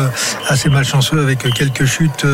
[0.47, 2.25] assez malchanceux avec quelques chutes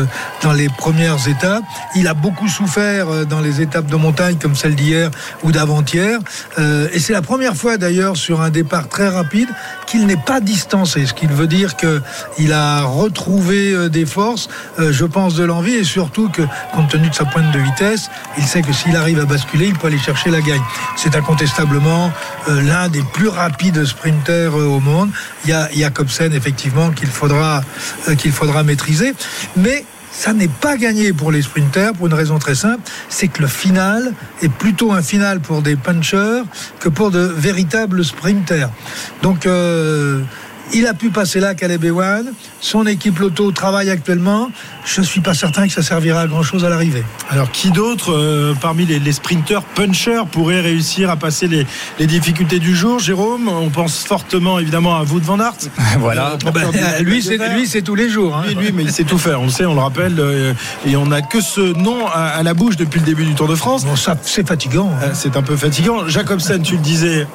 [0.42, 1.64] dans les premières étapes.
[1.94, 5.10] Il a beaucoup souffert dans les étapes de montagne comme celle d'hier
[5.42, 6.07] ou d'avant-hier.
[6.58, 9.48] Euh, et c'est la première fois d'ailleurs sur un départ très rapide
[9.86, 14.92] qu'il n'est pas distancé, ce qui veut dire qu'il a retrouvé euh, des forces, euh,
[14.92, 16.42] je pense de l'envie, et surtout que
[16.74, 19.78] compte tenu de sa pointe de vitesse, il sait que s'il arrive à basculer, il
[19.78, 20.62] peut aller chercher la gagne.
[20.96, 22.12] C'est incontestablement
[22.48, 25.10] l'un des plus rapides sprinters au monde.
[25.44, 27.62] Il y a Jacobsen effectivement qu'il faudra,
[28.18, 29.14] qu'il faudra maîtriser,
[29.56, 29.84] mais
[30.18, 33.46] ça n'est pas gagné pour les sprinters pour une raison très simple, c'est que le
[33.46, 36.42] final est plutôt un final pour des punchers
[36.80, 38.68] que pour de véritables sprinters.
[39.22, 40.22] Donc euh,
[40.72, 42.32] il a pu passer là, Caleb Ewan.
[42.60, 44.50] Son équipe Loto travaille actuellement.
[44.84, 47.04] Je ne suis pas certain que ça servira à grand-chose à l'arrivée.
[47.30, 51.66] Alors, qui d'autre euh, parmi les, les sprinters punchers pourrait réussir à passer les,
[51.98, 55.54] les difficultés du jour Jérôme, on pense fortement évidemment à vous de Van Aert.
[55.98, 56.32] Voilà.
[56.32, 56.60] Euh, du- Bah,
[57.00, 58.36] lui, c'est lui, c'est tous les jours.
[58.36, 58.44] hein.
[58.46, 60.52] Lui, lui, mais il sait tout faire, on le sait, on le rappelle, euh,
[60.86, 63.48] et on n'a que ce nom à, à la bouche depuis le début du Tour
[63.48, 63.84] de France.
[63.84, 64.90] Bon, ça, c'est fatigant.
[65.02, 65.10] hein.
[65.14, 66.08] C'est un peu fatigant.
[66.08, 67.26] Jacobsen, tu le disais,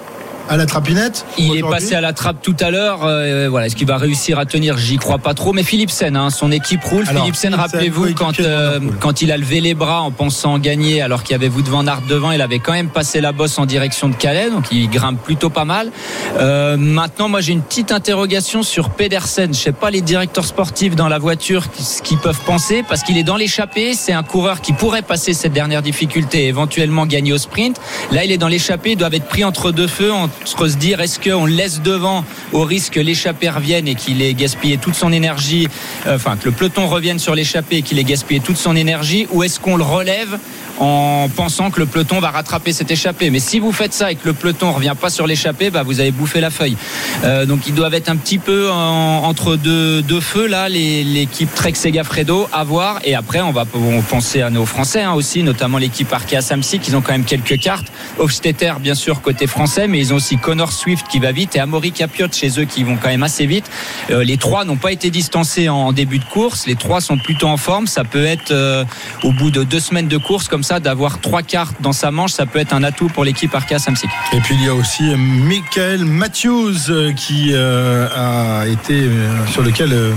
[0.50, 1.26] à la trapinette.
[1.38, 3.04] Il est passé à la trappe tout à l'heure.
[3.04, 4.78] euh, voilà, est-ce qu'il va réussir à tenir?
[4.78, 5.54] J'y crois pas trop.
[5.54, 7.06] Mais Philipsen, hein, son équipe roule.
[7.08, 11.24] Alors, Philipsen, rappelez-vous, quand, euh, quand il a levé les bras en pensant gagner, alors
[11.24, 13.66] qu'il y avait Wout van Aert devant, il avait quand même passé la bosse en
[13.66, 15.92] direction de Calais, donc il grimpe plutôt pas mal.
[16.38, 19.54] Euh, maintenant, moi, j'ai une petite interrogation sur Pedersen.
[19.54, 23.18] Je sais pas les directeurs sportifs dans la voiture ce qu'ils peuvent penser, parce qu'il
[23.18, 23.94] est dans l'échappée.
[23.94, 27.80] C'est un coureur qui pourrait passer cette dernière difficulté et éventuellement gagner au sprint.
[28.12, 28.92] Là, il est dans l'échappée.
[28.92, 32.63] Ils doivent être pris entre deux feux, entre se dire est-ce qu'on laisse devant au
[32.63, 35.67] risque que l'échappée revienne et qu'il ait gaspillé toute son énergie,
[36.08, 39.28] euh, enfin que le peloton revienne sur l'échappée et qu'il ait gaspillé toute son énergie,
[39.32, 40.38] ou est-ce qu'on le relève
[40.84, 43.30] en pensant que le peloton va rattraper cette échappée.
[43.30, 46.00] Mais si vous faites ça et que le peloton revient pas sur l'échappée, bah vous
[46.00, 46.76] avez bouffé la feuille.
[47.24, 51.74] Euh, donc ils doivent être un petit peu en- entre deux, feux là, l'équipe Trek
[51.76, 53.00] Segafredo à voir.
[53.06, 53.65] Et après on va
[54.10, 56.88] penser à nos Français hein, aussi, notamment l'équipe Arkea Samsic.
[56.88, 57.88] Ils ont quand même quelques cartes.
[58.19, 61.60] Hofstetter bien sûr côté français, mais ils ont aussi Connor Swift qui va vite et
[61.60, 63.69] Amaury Capiot chez eux qui vont quand même assez vite.
[64.12, 66.65] Euh, les trois n'ont pas été distancés en début de course.
[66.67, 67.88] Les trois sont plutôt en forme.
[67.88, 68.84] Ça peut être euh,
[69.24, 72.32] au bout de deux semaines de course comme ça d'avoir trois cartes dans sa manche.
[72.32, 74.10] Ça peut être un atout pour l'équipe Arkea Samsic.
[74.34, 79.62] Et puis il y a aussi Michael Matthews euh, qui euh, a été euh, sur
[79.62, 80.12] lequel euh,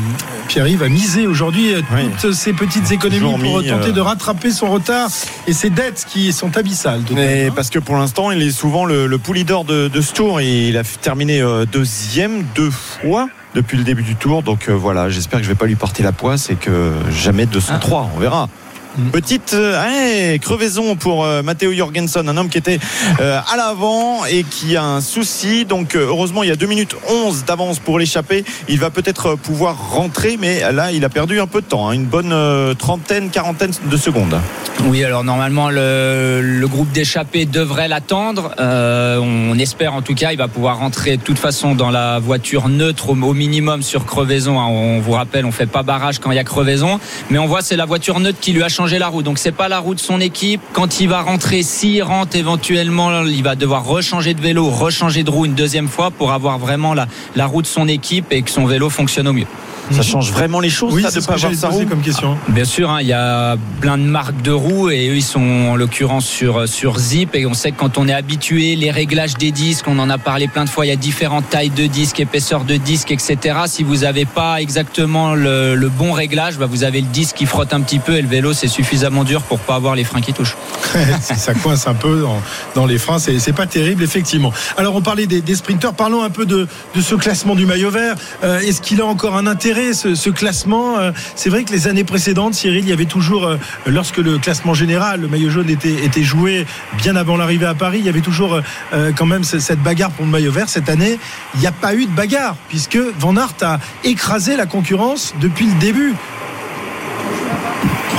[0.49, 2.09] Pierre-Yves a misé aujourd'hui Oui.
[2.21, 5.09] toutes ces petites économies Toujours pour mis, tenter euh, de rattraper son retard
[5.47, 7.03] et ses dettes qui sont abyssales.
[7.12, 7.53] Mais hein.
[7.55, 10.40] parce que pour l'instant, il est souvent le, le pouli d'or de, de ce tour.
[10.40, 14.42] Et il a terminé euh, deuxième deux fois depuis le début du tour.
[14.42, 17.47] Donc euh, voilà, j'espère que je vais pas lui porter la poisse et que jamais
[17.47, 18.11] 203.
[18.14, 18.49] On verra.
[18.96, 19.11] Mm.
[19.11, 22.78] Petite euh, crevaison pour euh, Matteo Jorgensen, un homme qui était
[23.20, 25.64] euh, à l'avant et qui a un souci.
[25.64, 28.44] Donc heureusement, il y a 2 minutes 11 d'avance pour l'échapper.
[28.68, 31.92] Il va peut-être pouvoir rentrer, mais là, il a perdu un peu de temps, hein,
[31.92, 32.35] une bonne
[32.78, 34.38] trentaine, quarantaine de secondes.
[34.85, 38.52] Oui, alors normalement le, le groupe d'échappés devrait l'attendre.
[38.61, 42.18] Euh, on espère en tout cas, il va pouvoir rentrer de toute façon dans la
[42.18, 44.61] voiture neutre au, au minimum sur crevaison.
[44.61, 44.66] hein.
[44.68, 47.62] On vous rappelle, on fait pas barrage quand il y a crevaison, mais on voit
[47.62, 49.22] c'est la voiture neutre qui lui a changé la roue.
[49.22, 50.61] Donc c'est pas la roue de son équipe.
[50.72, 55.31] Quand il va rentrer, s'il rentre éventuellement, il va devoir rechanger de vélo, rechanger de
[55.31, 58.51] roue une deuxième fois pour avoir vraiment la, la roue de son équipe et que
[58.51, 59.46] son vélo fonctionne au mieux.
[59.90, 62.37] Ça change vraiment les choses, oui, ça, c'est de pas avoir sa roue comme question.
[62.49, 65.40] Bien sûr, hein, il y a plein de marques de roues et eux ils sont
[65.40, 69.35] en l'occurrence sur sur Zip et on sait que quand on est habitué, les réglages
[69.35, 71.87] des disques, on en a parlé plein de fois, il y a différentes tailles de
[71.87, 73.38] disques, épaisseur de disques, etc.
[73.66, 77.46] Si vous n'avez pas exactement le, le bon réglage, bah, vous avez le disque qui
[77.46, 80.20] frotte un petit peu et le vélo c'est suffisamment dur pour pas avoir les freins
[80.20, 80.57] qui touchent.
[81.20, 82.40] ça coince un peu dans,
[82.75, 84.53] dans les freins, c'est c'est pas terrible effectivement.
[84.77, 87.90] Alors on parlait des, des sprinteurs, parlons un peu de, de ce classement du maillot
[87.90, 88.16] vert.
[88.42, 92.05] Euh, Est-ce qu'il a encore un intérêt ce, classement Euh, C'est vrai que les années
[92.05, 96.05] précédentes, Cyril, il y avait toujours, euh, lorsque le classement général, le maillot jaune était,
[96.05, 96.67] était joué
[96.99, 98.61] bien avant l'arrivée à Paris, il y avait toujours
[98.93, 100.69] euh, quand même ce- cette bagarre pour le maillot vert.
[100.69, 101.19] Cette année,
[101.55, 105.67] il n'y a pas eu de bagarre puisque Van Aert a écrasé la concurrence depuis
[105.67, 106.15] le début.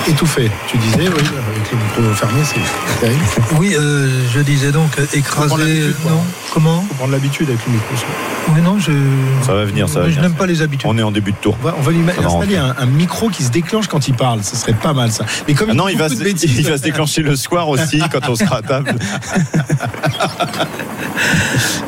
[0.07, 3.21] Étouffé, tu disais, oui, avec le micro fermé, c'est terrible.
[3.59, 6.11] Oui, euh, je disais donc euh, l'habitude, quoi.
[6.11, 7.93] Non, comment faut prendre l'habitude avec le micro.
[8.53, 8.93] Oui, non, je.
[9.45, 10.89] Ça va venir, ça va Je n'aime pas les habitudes.
[10.89, 11.57] On est en début de tour.
[11.61, 14.13] On va, on va lui Ça installer un, un micro qui se déclenche quand il
[14.13, 14.43] parle.
[14.43, 15.25] Ce serait pas mal ça.
[15.47, 17.67] Mais comme Ah non, il va, se, bêtises il va à se déclencher le soir
[17.67, 18.95] aussi quand on sera à table.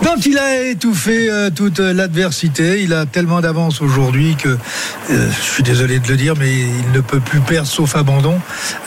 [0.04, 2.82] Donc il a étouffé euh, toute l'adversité.
[2.84, 6.92] Il a tellement d'avance aujourd'hui que, euh, je suis désolé de le dire, mais il
[6.94, 7.96] ne peut plus perdre, sauf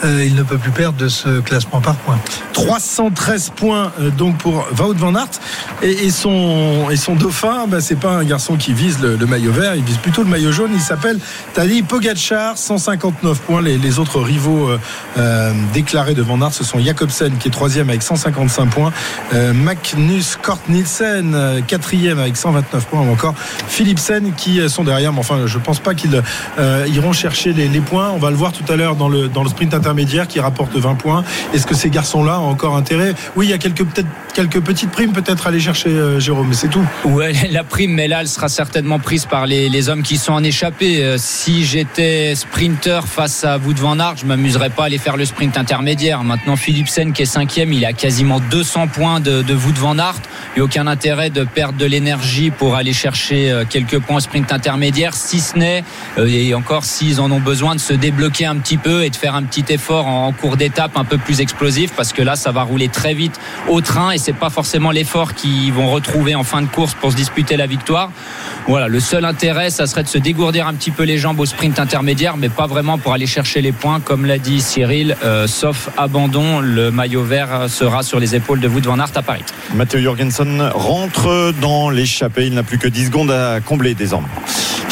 [0.03, 2.19] euh, il ne peut plus perdre de ce classement par points.
[2.53, 5.39] 313 points euh, donc pour Wout van Aert
[5.81, 7.65] et, son et son dauphin.
[7.67, 10.29] Bah, c'est pas un garçon qui vise le, le maillot vert, il vise plutôt le
[10.29, 10.71] maillot jaune.
[10.73, 11.19] Il s'appelle
[11.53, 13.61] Tadej Pogacar, 159 points.
[13.61, 14.69] Les, autres rivaux
[15.17, 18.91] euh, déclarés de Van Aert, ce sont Jacobsen qui est troisième avec 155 points,
[19.53, 23.35] Magnus Kort Nielsen quatrième avec 129 points, ou encore
[23.67, 25.13] Philipsen qui sont derrière.
[25.13, 26.21] Mais enfin, je pense pas qu'ils
[26.87, 28.09] iront chercher les, les points.
[28.09, 30.75] On va le voir tout à l'heure dans dans dans le sprint intermédiaire qui rapporte
[30.75, 31.23] 20 points.
[31.53, 33.13] Est-ce que ces garçons-là ont encore intérêt?
[33.35, 36.67] Oui, il y a quelques, petites primes peut-être à aller chercher, euh, Jérôme, mais c'est
[36.67, 36.85] tout.
[37.05, 40.43] Ouais, la prime, mais là, elle sera certainement prise par les, hommes qui sont en
[40.43, 41.03] échappée.
[41.03, 45.17] Euh, si j'étais sprinter face à vous devant Aert, je m'amuserais pas à aller faire
[45.17, 46.23] le sprint intermédiaire.
[46.23, 50.21] Maintenant, Philipsen, qui est cinquième, il a quasiment 200 points de, de devant Aert.
[50.55, 54.17] Il n'y a aucun intérêt de perdre de l'énergie pour aller chercher euh, quelques points
[54.17, 55.83] au sprint intermédiaire, si ce n'est,
[56.17, 59.35] et encore s'ils en ont besoin, de se débloquer un petit peu et de faire
[59.35, 62.63] un petit effort en, cours d'étape un peu plus explosif, parce que là, ça va
[62.63, 66.61] rouler très vite au train et c'est pas forcément l'effort qu'ils vont retrouver en fin
[66.61, 68.11] de course pour se disputer la victoire.
[68.67, 71.45] Voilà, le seul intérêt, ça serait de se dégourdir un petit peu les jambes au
[71.45, 75.47] sprint intermédiaire, mais pas vraiment pour aller chercher les points, comme l'a dit Cyril, euh,
[75.47, 79.43] sauf abandon, le maillot vert sera sur les épaules de Wout van Aert à Paris.
[79.75, 82.47] Matteo Jorgensen rentre dans l'échappée.
[82.47, 84.29] Il n'a plus que 10 secondes à combler désormais.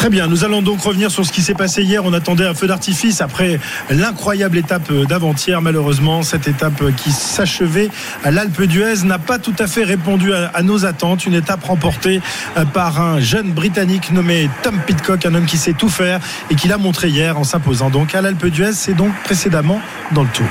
[0.02, 2.04] Très bien, nous allons donc revenir sur ce qui s'est passé hier.
[2.04, 3.60] On attendait un feu d'artifice après
[3.92, 5.62] l'incroyable étape d'avant-hier.
[5.62, 7.92] Malheureusement, cette étape qui s'achevait
[8.24, 11.28] à l'Alpe d'Huez n'a pas tout à fait répondu à, nos attentes.
[11.28, 12.20] Une étape remportée
[12.74, 16.68] par un jeune Britannique nommé Tom Pitcock, un homme qui sait tout faire et qui
[16.68, 18.74] l'a montré hier en s'imposant donc à l'Alpe d'Huez.
[18.74, 19.80] C'est donc précédemment
[20.14, 20.48] dans le tour.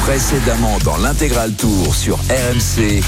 [0.00, 3.00] Précédemment dans l'intégral tour sur RMC.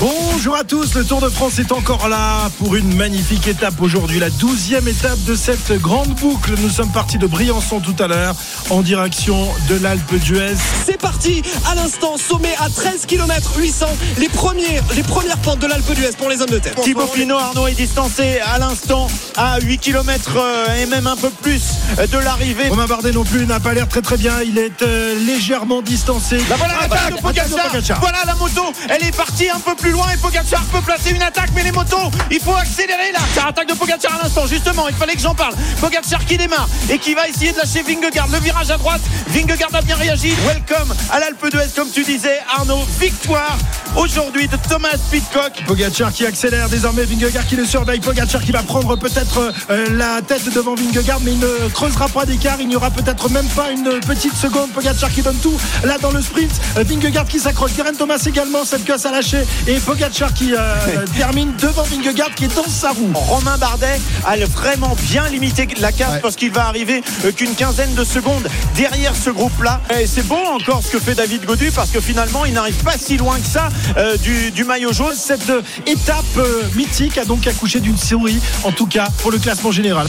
[0.00, 4.18] Bonjour à tous, le Tour de France est encore là pour une magnifique étape aujourd'hui,
[4.18, 6.52] la douzième étape de cette grande boucle.
[6.60, 8.34] Nous sommes partis de Briançon tout à l'heure
[8.70, 10.56] en direction de l'Alpe d'Huez.
[10.84, 13.86] C'est parti à l'instant, sommet à 13 km 800,
[14.18, 16.78] les, premiers, les premières pentes de l'Alpe d'Huez pour les hommes de tête.
[16.82, 20.38] Thibaut Pinot, Arnaud est distancé à l'instant à 8 km
[20.76, 21.62] et même un peu plus
[22.10, 22.68] de l'arrivée.
[22.68, 26.38] Romain Bardet non plus n'a pas l'air très très bien, il est euh, légèrement distancé.
[26.50, 28.00] Là, voilà Ah, l'attaque de Pogacar.
[28.00, 31.22] Voilà la moto, elle est partie un peu plus loin et Pogacar peut placer une
[31.22, 33.20] attaque, mais les motos, il faut accélérer là.
[33.34, 35.54] C'est attaque de Pogacar à l'instant, justement, il fallait que j'en parle.
[35.80, 38.28] Pogacar qui démarre et qui va essayer de lâcher Vingegaard.
[38.28, 40.34] Le virage à droite, Vingegaard a bien réagi.
[40.46, 42.84] Welcome à l'Alpe d'Huez, comme tu disais, Arnaud.
[43.00, 43.56] Victoire
[43.96, 45.52] aujourd'hui de Thomas Pitcock.
[45.66, 50.20] Pogacar qui accélère désormais, Vingegaard qui le surveille, Pogacar qui va prendre peut-être euh, la
[50.22, 53.70] tête devant Vingegaard, mais il ne creusera pas d'écart, il n'y aura peut-être même pas
[53.70, 54.70] une petite seconde.
[54.72, 58.64] Pogacar qui donne tout là dans le sprint, Euh, Vingegaard qui s'accroche, Geraint Thomas également,
[58.64, 60.74] cette casse à lâcher, et Pogacar qui euh,
[61.16, 63.10] termine devant Vingegaard qui est dans sa roue.
[63.14, 66.20] Romain Bardet a vraiment bien limité la casse Ouais.
[66.20, 69.80] parce qu'il va arriver euh, qu'une quinzaine de secondes derrière ce groupe-là.
[69.98, 72.98] Et c'est bon encore ce que fait David Godu parce que finalement il n'arrive pas
[72.98, 75.14] si loin que ça euh, du, du maillot jaune.
[75.16, 79.38] Cette euh, étape euh, mythique a donc accouché d'une souris, en tout cas pour le
[79.38, 80.06] classement général.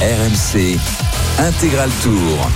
[0.00, 0.78] RMC.
[1.38, 2.48] Intégral tour.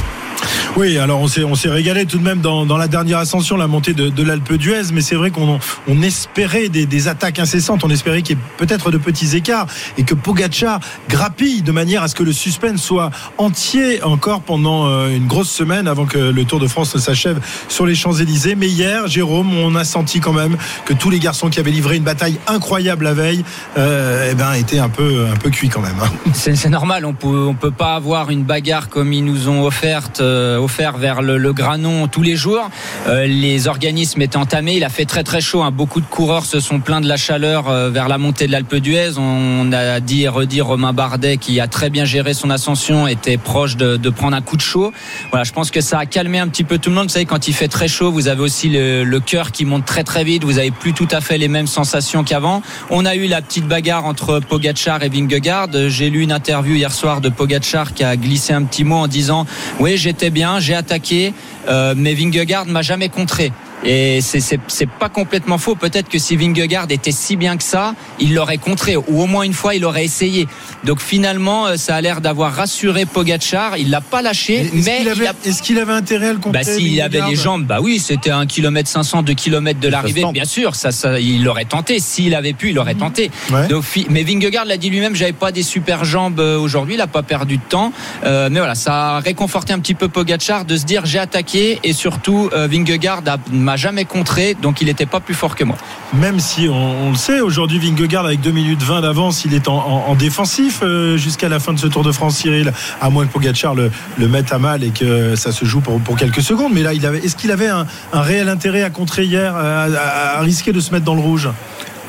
[0.77, 3.67] Oui, alors on s'est on s'est régalé tout de même dans, la dernière ascension, la
[3.67, 8.23] montée de, l'Alpe d'Huez, mais c'est vrai qu'on on espérait des, attaques incessantes, on espérait
[8.23, 12.15] qu'il y ait peut-être de petits écarts et que Pogacar grappille de manière à ce
[12.15, 16.61] que le suspense soit entier encore pendant euh, une grosse semaine avant que le Tour
[16.61, 18.55] de France ne s'achève sur les Champs-Élysées.
[18.55, 21.97] Mais hier, Jérôme, on a senti quand même que tous les garçons qui avaient livré
[21.97, 23.45] une bataille incroyable la veille,
[23.77, 25.97] euh, eh ben étaient un peu un cuits quand même.
[26.03, 26.31] hein.
[26.35, 30.21] C'est normal, on peut, on peut pas avoir une bagarre comme ils nous ont offerte,
[30.29, 32.71] euh, offert vers le, Granon tous les jours.
[33.09, 35.63] Euh, les organismes étaient entamés, il a fait très très chaud.
[35.63, 35.71] hein.
[35.71, 38.77] Beaucoup de coureurs se sont plaints de la chaleur euh, vers la montée de l'Alpe
[38.77, 39.19] d'Huez.
[39.19, 43.39] On a dit et redit Romain Bardet qui a très bien géré son ascension, était
[43.39, 44.93] proche de, prendre un coup de chaud.
[45.31, 47.07] Voilà, je pense que ça a calmé un petit peu tout le monde.
[47.07, 50.05] Vous savez, quand il fait très chaud, vous avez aussi le, cœur qui monte très
[50.05, 50.45] très vite.
[50.45, 52.63] Vous avez plus tout à fait les mêmes sensations qu'avant.
[52.91, 55.69] On a eu la petite bagarre entre Pogacar et Vingegaard.
[55.89, 59.09] J'ai lu une interview hier soir de Pogacar qui a glissé un petit mot en
[59.09, 59.47] disant
[59.81, 61.33] oui bien, j'ai attaqué,
[61.69, 63.53] euh, mais Vingegaard m'a jamais contré.
[63.85, 64.59] Et c'est-
[64.99, 65.75] pas complètement faux.
[65.77, 69.43] Peut-être que si Vingegaard était si bien que ça, il l'aurait contré, ou au moins
[69.45, 70.49] une fois, il aurait essayé.
[70.85, 73.77] Donc finalement, euh, ça a l'air d'avoir rassuré Pogachar.
[73.77, 76.33] Il l'a pas lâché, Est-ce mais qu'il il avait, a est-ce qu'il avait intérêt à
[76.33, 79.81] le contrer bah s'il avait les jambes, bah oui, c'était un kilomètre 500, 2 kilomètres
[79.81, 81.99] de l'arrivée, bien sûr, ça, ça, il l'aurait tenté.
[82.01, 83.31] S'il avait pu, il aurait tenté.
[83.53, 83.69] Ouais.
[83.69, 87.07] Donc, mais Vingegaard l'a dit lui-même, j'avais pas des super jambes euh, aujourd'hui, il a
[87.07, 87.93] pas perdu de temps.
[88.25, 91.79] Euh, mais voilà, ça a réconforté un petit peu Pogachar de se dire j'ai attaqué
[91.85, 93.37] et surtout euh, Vingegaard a-
[93.69, 95.77] m'a jamais contré, donc il n'était pas plus fort que moi.
[96.15, 99.77] Même si on, le sait, aujourd'hui Vingegaard avec 2 minutes 20 d'avance, il est en,
[99.77, 103.27] en- en défensif euh, jusqu'à la fin de ce Tour de France, Cyril, à moins
[103.27, 106.73] que Pogacar le, le mette à mal et que ça se joue pour, quelques secondes.
[106.73, 110.73] Mais là, il avait, est-ce qu'il avait un, réel intérêt à contrer hier, à risquer
[110.73, 111.51] de se mettre dans le rouge?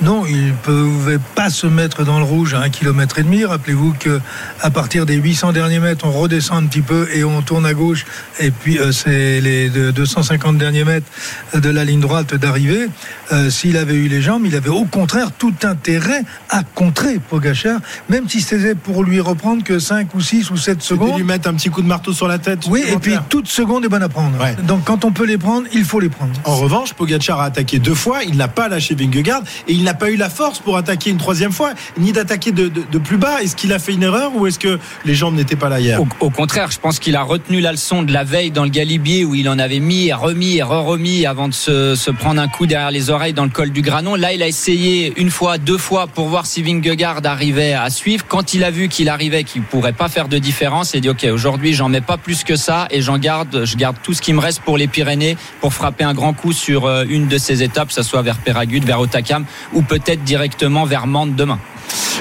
[0.01, 3.43] Non, il ne pouvait pas se mettre dans le rouge à un kilomètre et demi.
[3.43, 4.21] Rappelez-vous que
[4.61, 7.73] à partir des 800 derniers mètres, on redescend un petit peu et on tourne à
[7.73, 8.05] gauche.
[8.39, 11.05] Et puis euh, c'est les 250 derniers mètres
[11.53, 12.87] de la ligne droite d'arrivée.
[13.33, 17.79] Euh, S'il avait eu les jambes, il avait au contraire tout intérêt à contrer Pogachar,
[18.07, 21.17] même si c'était pour lui reprendre que 5 ou 6 ou 7 C'était secondes.
[21.17, 22.59] lui mettre un petit coup de marteau sur la tête.
[22.69, 24.39] Oui, et puis toute seconde est bonne à prendre.
[24.41, 24.55] Ouais.
[24.63, 26.31] Donc quand on peut les prendre, il faut les prendre.
[26.45, 29.95] En revanche, Pogacar a attaqué deux fois, il n'a pas lâché Vingegaard et il n'a
[29.95, 33.41] pas eu la force pour attaquer une troisième fois, ni d'attaquer de, plus bas.
[33.41, 35.99] Est-ce qu'il a fait une erreur ou est-ce que les jambes n'étaient pas là hier
[36.19, 39.25] Au, contraire, je pense qu'il a retenu la leçon de la veille dans le Galibier
[39.25, 42.65] où il en avait mis, et remis et re-remis avant de se, prendre un coup
[42.67, 44.15] derrière les oreilles dans le col du Granon.
[44.15, 48.25] Là, il a essayé une fois, deux fois pour voir si Vingegaard arrivait à suivre.
[48.27, 51.09] Quand il a vu qu'il arrivait, qu'il pourrait pas faire de différence, il a dit
[51.09, 54.21] OK, aujourd'hui, j'en mets pas plus que ça et j'en garde, je garde tout ce
[54.21, 57.37] qui me reste pour les Pyrénées pour frapper un grand coup sur euh, une de
[57.37, 59.45] ces étapes, que ce soit vers Péragude, vers Otakam
[59.81, 61.59] peut-être directement vers Mende demain.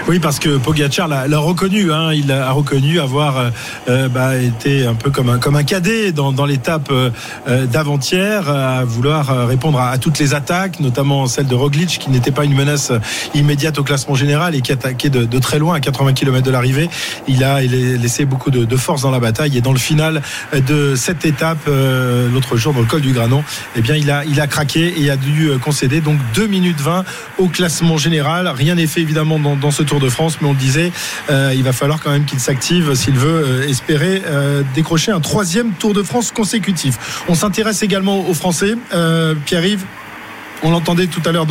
[0.06, 1.92] Oui, parce que Pogacar l'a reconnu.
[1.92, 2.12] hein.
[2.14, 3.50] il a reconnu avoir euh,
[3.88, 7.10] euh, bah, été un peu comme un, comme un cadet dans, dans l'étape euh,
[7.46, 12.30] euh, d'avant-hier, à vouloir répondre à, toutes les attaques, notamment celle de Roglic, qui n'était
[12.30, 12.90] pas une menace
[13.34, 16.50] immédiate au classement général et qui attaquait de, de très loin, à 80 km de
[16.50, 16.88] l'arrivée.
[17.26, 20.22] Il a, il laissé beaucoup de, de force dans la bataille et dans le final
[20.54, 23.44] de cette étape, euh, l'autre jour dans le col du Granon,
[23.76, 27.04] eh bien, il a, il a craqué et a dû concéder donc 2 minutes 20
[27.36, 28.48] au classement général.
[28.48, 30.92] Rien n'est fait évidemment dans, dans ce Tour de France, mais on le disait,
[31.30, 35.20] euh, il va falloir quand même qu'il s'active s'il veut euh, espérer euh, décrocher un
[35.20, 37.22] troisième Tour de France consécutif.
[37.28, 38.74] On s'intéresse également aux Français.
[39.44, 39.84] Pierre-Yves
[40.62, 41.46] on l'entendait tout à l'heure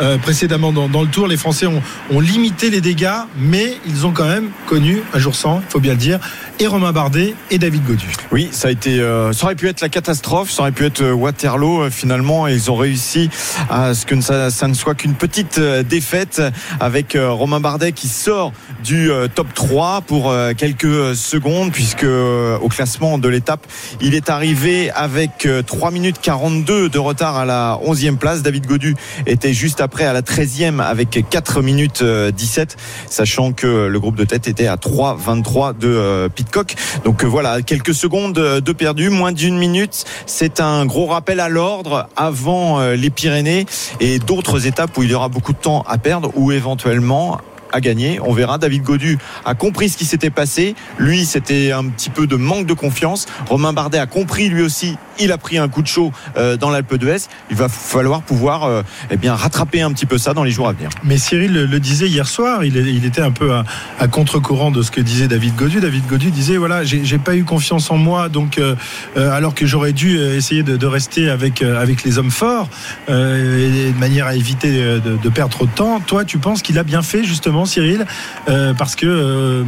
[0.00, 4.26] euh, précédemment dans, le tour, les Français ont, limité les dégâts, mais ils ont quand
[4.26, 6.18] même connu un jour sans, il faut bien le dire,
[6.58, 8.06] et Romain Bardet et David Godu.
[8.32, 11.00] Oui, ça a été, euh, ça aurait pu être la catastrophe, ça aurait pu être
[11.00, 13.30] euh, Waterloo finalement, ils ont réussi
[13.70, 16.42] à ce que ça, ne soit qu'une petite défaite
[16.80, 18.52] avec Romain Bardet qui sort
[18.84, 23.66] du top 3 pour quelques secondes, puisque au classement de l'étape,
[24.00, 28.42] il est arrivé avec euh, 3 minutes 42 de retard à la 11e place.
[28.48, 33.88] David Godu était juste après à la 13e avec 4 minutes euh, 17, sachant que
[33.88, 36.74] le groupe de tête était à 3,23 de euh, Pitcock.
[37.04, 40.06] Donc euh, voilà, quelques secondes euh, de perdu, moins d'une minute.
[40.24, 43.66] C'est un gros rappel à l'ordre avant euh, les Pyrénées
[44.00, 47.38] et d'autres étapes où il y aura beaucoup de temps à perdre ou éventuellement
[47.72, 48.20] à gagner.
[48.22, 48.58] On verra.
[48.58, 50.74] David Godu a compris ce qui s'était passé.
[50.98, 53.26] Lui, c'était un petit peu de manque de confiance.
[53.48, 54.96] Romain Bardet a compris lui aussi.
[55.20, 57.26] Il a pris un coup de chaud euh, dans l'Alpe d'Huez.
[57.50, 60.68] Il va falloir pouvoir euh, eh bien rattraper un petit peu ça dans les jours
[60.68, 60.90] à venir.
[61.02, 63.52] Mais Cyril le, disait hier soir, il, était un peu
[63.98, 65.80] à, contre-courant de ce que disait David Godu.
[65.80, 68.74] David Godu disait voilà, j'ai pas eu confiance en moi, donc euh,
[69.16, 72.68] alors que j'aurais dû essayer de, rester avec avec les hommes forts,
[73.08, 76.00] et de manière à éviter de, de perdre trop de temps.
[76.00, 78.06] Toi, tu penses qu'il a bien fait justement, Cyril,
[78.48, 79.64] euh, parce que euh,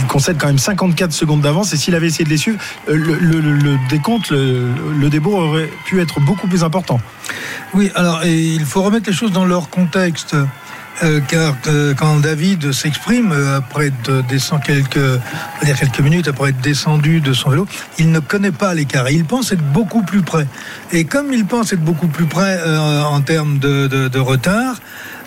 [0.00, 2.94] il concède quand même 54 secondes d'avance, et s'il avait essayé de les suivre, euh,
[2.96, 7.00] le, le- décompte, le, le aurait pu être beaucoup plus important.
[7.74, 10.36] Oui, alors il faut remettre les choses dans leur contexte.
[11.28, 11.56] car
[11.96, 15.20] quand David s'exprime après de descend quelques,
[16.00, 17.66] minutes après être descendu de son vélo,
[17.98, 19.08] il ne connaît pas l'écart.
[19.10, 20.46] Il pense être beaucoup plus près.
[20.92, 22.60] Et comme il pense être beaucoup plus près
[23.16, 24.76] en termes de retard,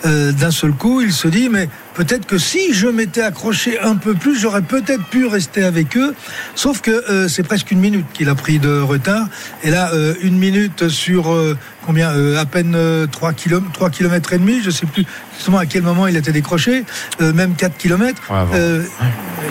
[0.04, 3.96] euh, d'un seul coup, il se dit mais peut-être que si je m'étais accroché un
[3.96, 6.14] peu plus, j'aurais peut-être pu rester avec eux.
[6.54, 9.26] Sauf que euh, c'est presque une minute qu'il a pris de retard.
[9.64, 11.56] Et là, euh, une minute sur euh,
[11.86, 15.04] combien À peine euh, 3 km, 3 km et demi, je sais plus
[15.36, 16.84] justement à quel moment il était décroché,
[17.20, 18.20] même 4 km.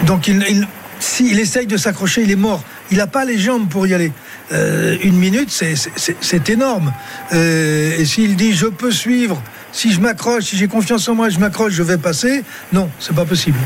[0.05, 0.67] Donc il, il-
[0.99, 2.63] s'il essaye de s'accrocher, il est mort.
[2.89, 4.11] Il n'a pas les jambes pour y aller.
[4.53, 6.93] Euh, une minute, c'est- énorme.
[7.33, 9.41] Euh, et s'il dit je peux suivre,
[9.75, 13.13] si je m'accroche, si j'ai confiance en moi, je m'accroche, je vais passer, non, c'est
[13.13, 13.57] pas possible.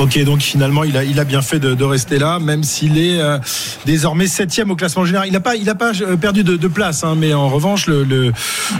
[0.00, 2.96] Ok, donc finalement, il a, il a bien fait de, de rester là, même s'il
[2.96, 3.38] est euh,
[3.84, 5.28] désormais septième au classement général.
[5.28, 7.86] Il n'a pas, il a pas euh, perdu de, de place, hein, mais en revanche,
[7.86, 8.32] le, le-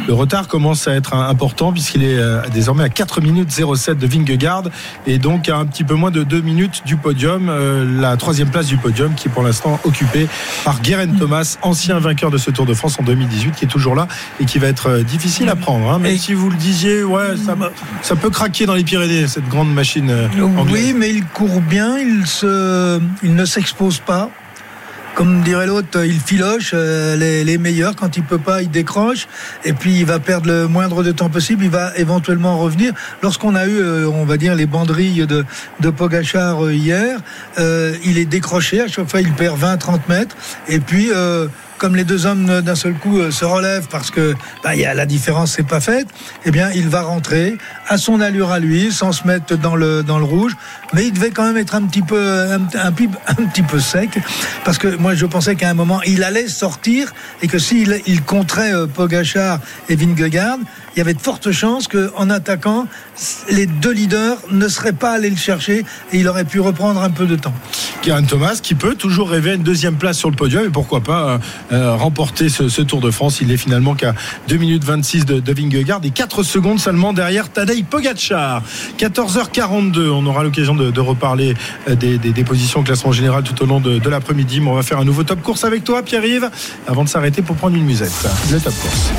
[0.09, 4.07] le retard commence à être important puisqu'il est euh, désormais à 4 minutes 07 de
[4.07, 4.65] Vingegaard
[5.07, 8.49] et donc à un petit peu moins de 2 minutes du podium, euh, la troisième
[8.49, 10.27] place du podium qui est pour l'instant occupée
[10.65, 13.95] par Guerin Thomas, ancien vainqueur de ce Tour de France en 2018, qui est toujours
[13.95, 14.09] là
[14.41, 15.91] et qui va être euh, difficile à prendre.
[15.91, 17.57] Hein, même Et- si vous le disiez, ouais, ça,
[18.03, 20.73] ça peut craquer dans les Pyrénées, cette grande machine euh, anglaise.
[20.73, 22.25] Oui, mais il court bien, il,
[23.23, 24.31] ne s'expose pas.
[25.17, 27.97] Comme dirait l'autre, il filoche euh, les, meilleurs.
[27.97, 29.27] Quand il peut pas, il décroche.
[29.65, 31.65] Et puis il va perdre le moindre de temps possible.
[31.65, 32.95] Il va éventuellement revenir.
[33.23, 35.45] Lorsqu'on a eu, euh, on va dire, les banderilles de,
[35.81, 37.19] de Pogachar euh, hier,
[37.59, 38.81] il est décroché.
[38.81, 40.37] À chaque fois, il perd 20-30 mètres.
[40.69, 41.11] Et puis,
[41.81, 45.53] comme les deux hommes d'un seul coup euh, se relèvent parce que bah, la différence
[45.53, 46.07] c'est pas faite,
[46.45, 47.57] eh bien il va rentrer
[47.89, 50.55] à son allure à lui, sans se mettre dans le rouge,
[50.93, 54.11] mais il devait quand même être un petit peu un, petit peu sec
[54.65, 57.13] parce que moi je pensais qu'à un moment il allait sortir
[57.43, 60.59] et que s'il il compterait euh, Pogachar et Vingegaard,
[60.95, 62.87] il y avait de fortes chances qu'en attaquant,
[63.51, 67.11] les deux leaders ne seraient pas allés le chercher et il aurait pu reprendre un
[67.11, 67.55] peu de temps.
[68.03, 71.01] Karen Thomas qui peut toujours rêver à une deuxième place sur le podium et pourquoi
[71.01, 71.39] pas euh,
[71.73, 73.41] euh, remporter ce, ce, Tour de France.
[73.41, 74.15] Il est finalement qu'à
[74.49, 78.63] 2 minutes 26 de, de Vingegaard et 4 secondes seulement derrière Tadej Pogacar.
[78.99, 81.55] 14h42, on aura l'occasion de, de, reparler
[81.89, 84.61] euh, des, des, des, positions au classement général tout au long de, de l'après-midi.
[84.61, 86.51] Mais on va faire un nouveau top course avec toi, Pierre-Yves,
[86.89, 88.13] avant de s'arrêter pour prendre une musette.
[88.51, 89.11] Le top course.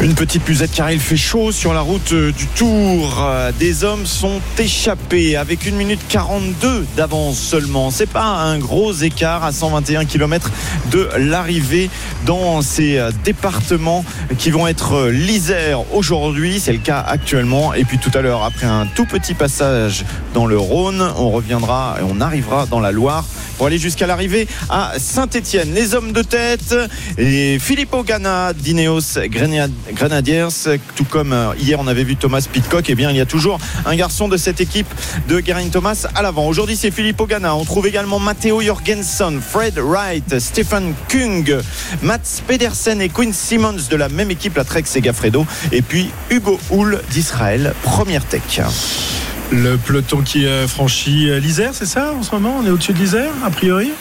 [0.00, 3.24] Une petite musette car il fait chaud sur la route du Tour.
[3.60, 7.92] Des hommes sont échappés avec une minute 42 d'avance seulement.
[7.92, 10.50] C'est pas un gros écart à 121 km
[10.90, 11.88] de l'arrivée
[12.26, 14.04] dans ces départements
[14.38, 16.58] qui vont être l'Isère aujourd'hui.
[16.58, 17.74] C'est le cas actuellement.
[17.74, 21.98] Et puis tout à l'heure, après un tout petit passage dans le Rhône, on reviendra
[22.00, 23.24] et on arrivera dans la Loire
[23.58, 25.74] pour aller jusqu'à l'arrivée à Saint-Etienne.
[25.74, 26.74] Les hommes de tête,
[27.18, 30.48] et Filippo Ganna, d'Ineos Grenadiers,
[30.94, 33.58] tout comme hier on avait vu Thomas Pitcock, et eh bien il y a toujours
[33.84, 34.86] un garçon de cette équipe
[35.28, 36.46] de Geraint Thomas à l'avant.
[36.46, 37.54] Aujourd'hui c'est Filippo Ganna.
[37.56, 41.58] On trouve également Matteo Jorgensen, Fred Wright, Stefan Kung,
[42.02, 46.60] Mats Pedersen et Quinn Simmons de la même équipe, la Trek Segafredo, et puis Hugo
[46.70, 48.60] Hull d'Israël, première tech.
[49.50, 53.32] Le peloton qui franchit l'Isère, c'est ça en ce moment On est au-dessus de l'Isère,
[53.44, 53.92] a priori?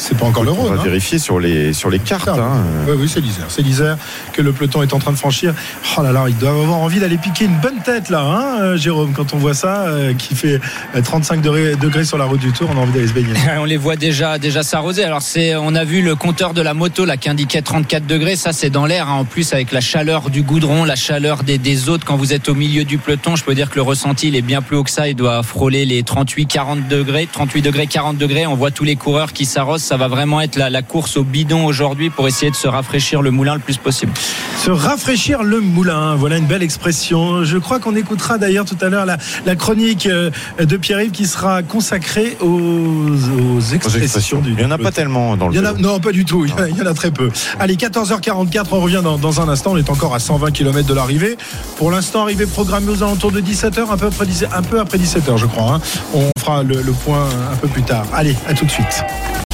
[0.00, 0.72] C'est pas encore le Rhône.
[0.72, 0.84] On va hein.
[0.84, 2.28] vérifier sur les, sur les cartes.
[2.28, 2.64] Hein.
[2.88, 3.44] Oui, oui, c'est l'Isère.
[3.48, 3.98] C'est l'Isère
[4.32, 5.54] que le peloton est en train de franchir.
[5.96, 9.12] Oh là là, ils doivent avoir envie d'aller piquer une bonne tête là, hein, Jérôme,
[9.12, 10.58] quand on voit ça, euh, qui fait
[11.02, 13.34] 35 degrés, degrés, sur la route du Tour, on a envie d'aller se baigner.
[13.58, 15.04] on les voit déjà, déjà s'arroser.
[15.04, 18.36] Alors, c'est, on a vu le compteur de la moto là qui indiquait 34 degrés.
[18.36, 19.08] Ça, c'est dans l'air.
[19.08, 19.20] Hein.
[19.20, 22.48] En plus, avec la chaleur du goudron, la chaleur des, des autres, quand vous êtes
[22.48, 24.84] au milieu du peloton, je peux dire que le ressenti, il est bien plus haut
[24.84, 25.08] que ça.
[25.08, 28.46] Il doit frôler les 38, 40 degrés, 38 degrés, 40 degrés.
[28.46, 29.89] On voit tous les coureurs qui s'arrosent.
[29.90, 33.22] Ça va vraiment être la la course au bidon aujourd'hui pour essayer de se rafraîchir
[33.22, 34.12] le moulin le plus possible.
[34.56, 37.42] Se rafraîchir le moulin, voilà une belle expression.
[37.42, 41.64] Je crois qu'on écoutera d'ailleurs tout à l'heure la, la, chronique de Pierre-Yves qui sera
[41.64, 44.50] consacrée aux, aux, expressions, aux expressions, du.
[44.50, 45.54] Il n'y en a pas tellement dans le.
[45.54, 46.44] Il y en a, non, pas du tout.
[46.44, 47.28] Il y, en a, il y en a très peu.
[47.58, 49.72] Allez, 14h44, on revient dans, dans, un instant.
[49.72, 51.36] On est encore à 120 km de l'arrivée.
[51.78, 54.26] Pour l'instant, arrivée programmée aux alentours de 17h, un peu après,
[54.56, 55.74] un peu après 17h, je crois.
[55.74, 55.80] Hein.
[56.14, 58.06] On fera le, le point un peu plus tard.
[58.14, 59.02] Allez, à tout de suite.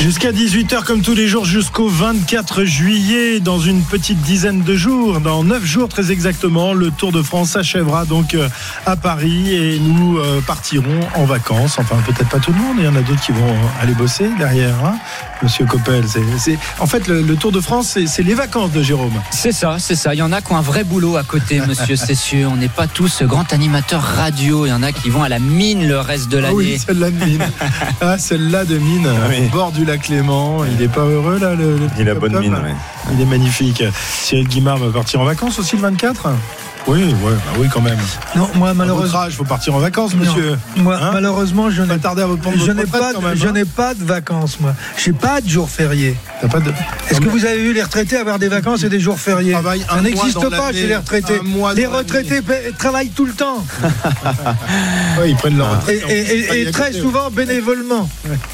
[0.00, 5.20] Jusqu'à 18h comme tous les jours jusqu'au 24 juillet dans une petite dizaine de jours,
[5.20, 8.36] dans 9 jours très exactement, le Tour de France s'achèvera donc
[8.84, 11.78] à Paris et nous partirons en vacances.
[11.78, 14.28] Enfin peut-être pas tout le monde, il y en a d'autres qui vont aller bosser
[14.38, 14.74] derrière.
[14.84, 14.96] Hein
[15.42, 16.04] Monsieur Coppel,
[16.38, 19.20] c'est, en fait le, le, Tour de France c'est, les vacances de Jérôme.
[19.30, 20.14] C'est ça, c'est ça.
[20.14, 22.46] Il y en a qui ont un vrai boulot à côté, Monsieur Cessieux.
[22.46, 24.66] On n'est pas tous grand animateur radio.
[24.66, 26.54] Il y en a qui vont à la mine le reste de l'année.
[26.54, 27.44] Oui, celle-là de mine.
[28.00, 29.46] Ah, celle-là de mine, oui.
[29.46, 30.64] au bord du lac Clément.
[30.64, 32.74] Il n'est pas heureux là le, le Il a bonne mine, ouais.
[33.12, 33.82] Il est magnifique.
[33.94, 36.28] Cyril Guimard va partir en vacances aussi le 24
[36.86, 37.98] oui, ouais, bah oui, quand même.
[38.36, 40.50] Non, moi malheureusement, il faut partir en vacances, monsieur.
[40.76, 44.74] Non, moi, hein malheureusement, je n'ai je pas, hein n'ai pas de vacances, moi.
[44.98, 46.16] Je n'ai pas de jours fériés.
[46.50, 46.70] Pas de...
[47.08, 49.56] Est-ce que vous avez vu les retraités avoir des vacances et des jours fériés
[49.88, 51.40] Ça n'existe pas chez les retraités.
[51.74, 52.40] Les retraités
[52.78, 53.64] travaillent tout le temps.
[55.18, 56.04] ouais, ils prennent leur retraite.
[56.10, 58.08] Et, et, et, et très souvent bénévolement.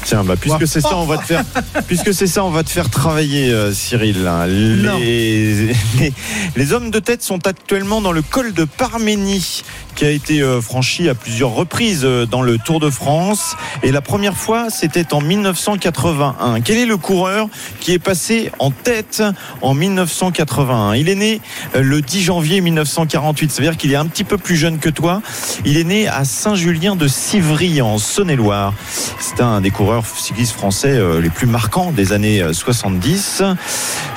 [0.05, 1.43] Tiens, bah, puisque c'est ça, on va te faire,
[1.87, 4.29] puisque c'est ça, on va te faire travailler, euh, Cyril.
[4.47, 5.53] Les,
[5.99, 6.13] les,
[6.55, 9.63] les hommes de tête sont actuellement dans le col de Parménie
[9.95, 13.55] qui a été franchi à plusieurs reprises dans le Tour de France.
[13.83, 16.61] Et la première fois, c'était en 1981.
[16.61, 17.49] Quel est le coureur
[17.79, 19.21] qui est passé en tête
[19.61, 21.41] en 1981 Il est né
[21.75, 23.51] le 10 janvier 1948.
[23.51, 25.21] Ça veut dire qu'il est un petit peu plus jeune que toi.
[25.65, 28.73] Il est né à Saint-Julien de Civry, en Saône-et-Loire.
[29.19, 33.43] C'est un des coureurs cyclistes français les plus marquants des années 70.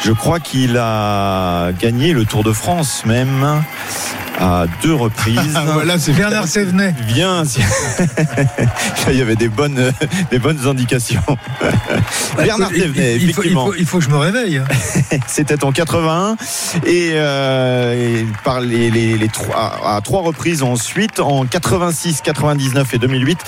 [0.03, 3.63] Je crois qu'il a gagné le Tour de France même
[3.95, 4.24] Yes.
[4.39, 5.59] À deux reprises.
[5.73, 6.95] voilà, c'est Bernard Sévenet.
[7.07, 7.45] Bien.
[9.09, 9.93] il y avait des bonnes,
[10.31, 11.23] des bonnes indications.
[12.37, 14.61] Bernard Sévenet, il, il, faut, il, faut, il faut que je me réveille.
[15.27, 16.37] C'était en 81
[16.85, 22.95] et, euh, et par les, les, les, trois, à trois reprises ensuite, en 86, 99
[22.95, 23.39] et 2008,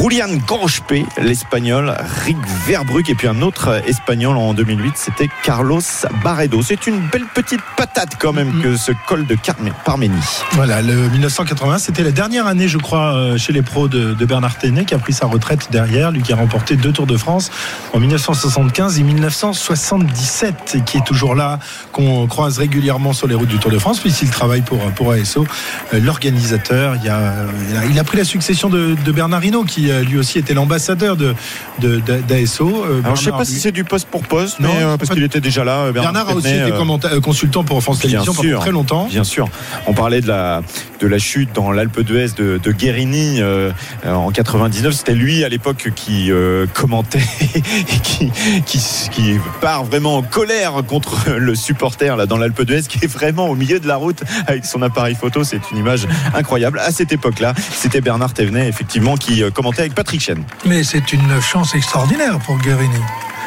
[0.00, 1.94] Julian Gorgpe, l'espagnol,
[2.24, 5.80] Rick Verbruck et puis un autre espagnol en 2008, c'était Carlos
[6.22, 6.62] Barredo.
[6.62, 9.36] C'est une belle petite patate quand même que ce col de
[9.84, 10.11] Parménie.
[10.52, 14.24] Voilà, le 1980, c'était la dernière année, je crois, euh, chez les pros de, de
[14.24, 17.16] Bernard Tenet, qui a pris sa retraite derrière, lui qui a remporté deux Tours de
[17.16, 17.50] France
[17.92, 21.58] en 1975 et 1977, et qui est toujours là,
[21.92, 25.46] qu'on croise régulièrement sur les routes du Tour de France, puisqu'il travaille pour, pour ASO,
[25.94, 26.96] euh, l'organisateur.
[27.02, 27.32] Il, a-
[27.70, 30.38] il a- il a pris la succession de, de Bernard Hinault, qui euh, lui aussi
[30.38, 31.34] était l'ambassadeur de,
[31.80, 32.84] de- d'ASO.
[32.84, 35.10] Alors, je sais Bernard, pas si c'est du poste pour poste, Non, mais euh, parce
[35.10, 35.90] qu'il était déjà là.
[35.92, 36.72] Bernard a aussi été
[37.06, 39.06] euh, consultant pour France Télévisions pendant très longtemps.
[39.06, 39.48] Bien sûr.
[39.86, 40.62] On parlait de la,
[40.98, 43.70] de la chute dans l'Alpe d'Huez de, Guérini euh,
[44.04, 44.92] en 99.
[44.92, 47.20] C'était lui à l'époque qui euh, commentait
[47.54, 47.60] et
[48.02, 48.32] qui,
[48.66, 48.80] qui,
[49.12, 53.46] qui part vraiment en colère contre le supporter là, dans l'Alpe d'Huez qui est vraiment
[53.46, 55.44] au milieu de la route avec son appareil photo.
[55.44, 56.80] C'est une image incroyable.
[56.80, 60.42] À cette époque-là, c'était Bernard Thévenet effectivement qui euh, commentait avec Patrick Chen.
[60.66, 62.98] Mais c'est une chance extraordinaire pour Guérini.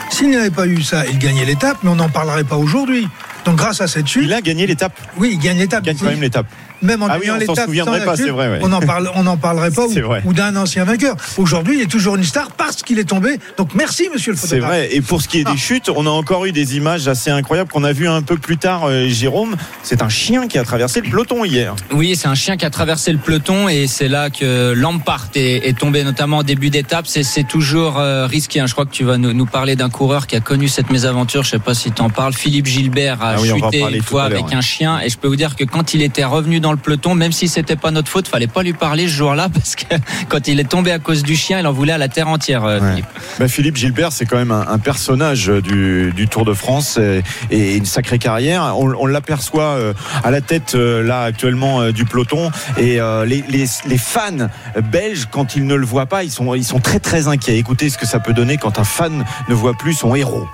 [0.09, 3.09] S'il n'y avait pas eu ça, il gagnait l'étape, mais on n'en parlerait pas aujourd'hui.
[3.45, 4.93] Donc grâce à cette chute, Il a gagné l'étape.
[5.17, 5.83] oui, il gagne l'étape.
[5.83, 6.47] Il gagne quand même l'étape.
[6.81, 7.61] Même en Ah oui, gagnant on s'en
[7.91, 8.59] l'étape, c'est ouais.
[8.61, 11.15] on n'en parle, on n'en parlerait pas C'est ou, d'un ancien vainqueur.
[11.37, 13.39] Aujourd'hui, il est toujours une star parce qu'il est tombé.
[13.57, 14.71] Donc merci, monsieur le C'est photographe.
[14.71, 14.89] vrai.
[14.95, 15.57] Et pour ce qui est des Ah.
[15.57, 18.57] chutes, on a encore eu des images assez incroyables qu'on a vu un peu plus
[18.57, 19.55] tard, euh, Jérôme.
[19.83, 21.75] C'est un chien qui a traversé le peloton hier.
[21.91, 25.67] Oui, c'est un chien qui a traversé le peloton et c'est là que Lampart est,
[25.67, 27.07] est tombé, notamment au début d'étape.
[27.07, 28.59] C'est, c'est toujours euh, risqué.
[28.59, 28.67] hein.
[28.67, 31.43] Je crois que tu vas nous, nous parler d'un coureur qui a connu cette mésaventure.
[31.43, 32.33] Je sais pas si tu en parles.
[32.33, 34.55] Philippe Gilbert a Ah oui, en chuté une fois avec ouais.
[34.55, 37.15] un chien et je peux vous dire que quand il était revenu dans le peloton,
[37.15, 39.85] même si c'était pas notre faute, fallait pas lui parler ce jour-là parce que
[40.29, 42.63] quand il est tombé à cause du chien, il en voulait à la terre entière.
[42.63, 42.89] euh, Ouais.
[42.91, 43.05] Philippe.
[43.39, 47.23] Bah, Philippe Gilbert, c'est quand même un, un personnage du, du Tour de France et,
[47.51, 48.73] et une sacrée carrière.
[48.77, 49.93] On, on l'aperçoit euh,
[50.23, 54.47] à la tête euh, là actuellement euh, du peloton et euh, les, les, les fans
[54.91, 57.57] belges, quand ils ne le voient pas, ils sont, ils sont très très inquiets.
[57.57, 60.47] Écoutez ce que ça peut donner quand un fan ne voit plus son héros.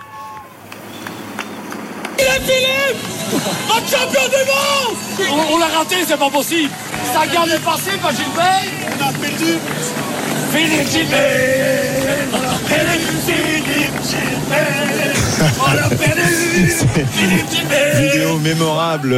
[3.68, 4.98] Notre champion du monde
[5.32, 6.70] On, on l'a raté, c'est pas possible.
[7.14, 8.64] Ça garde est passé par Gilbert
[9.00, 9.58] On a perdu.
[10.54, 13.00] Philippe Gilbert On a perdu.
[13.26, 15.14] Philippe Gilbert
[15.60, 16.32] On a perdu
[17.14, 19.16] Philippe Gilbert vidéo mémorable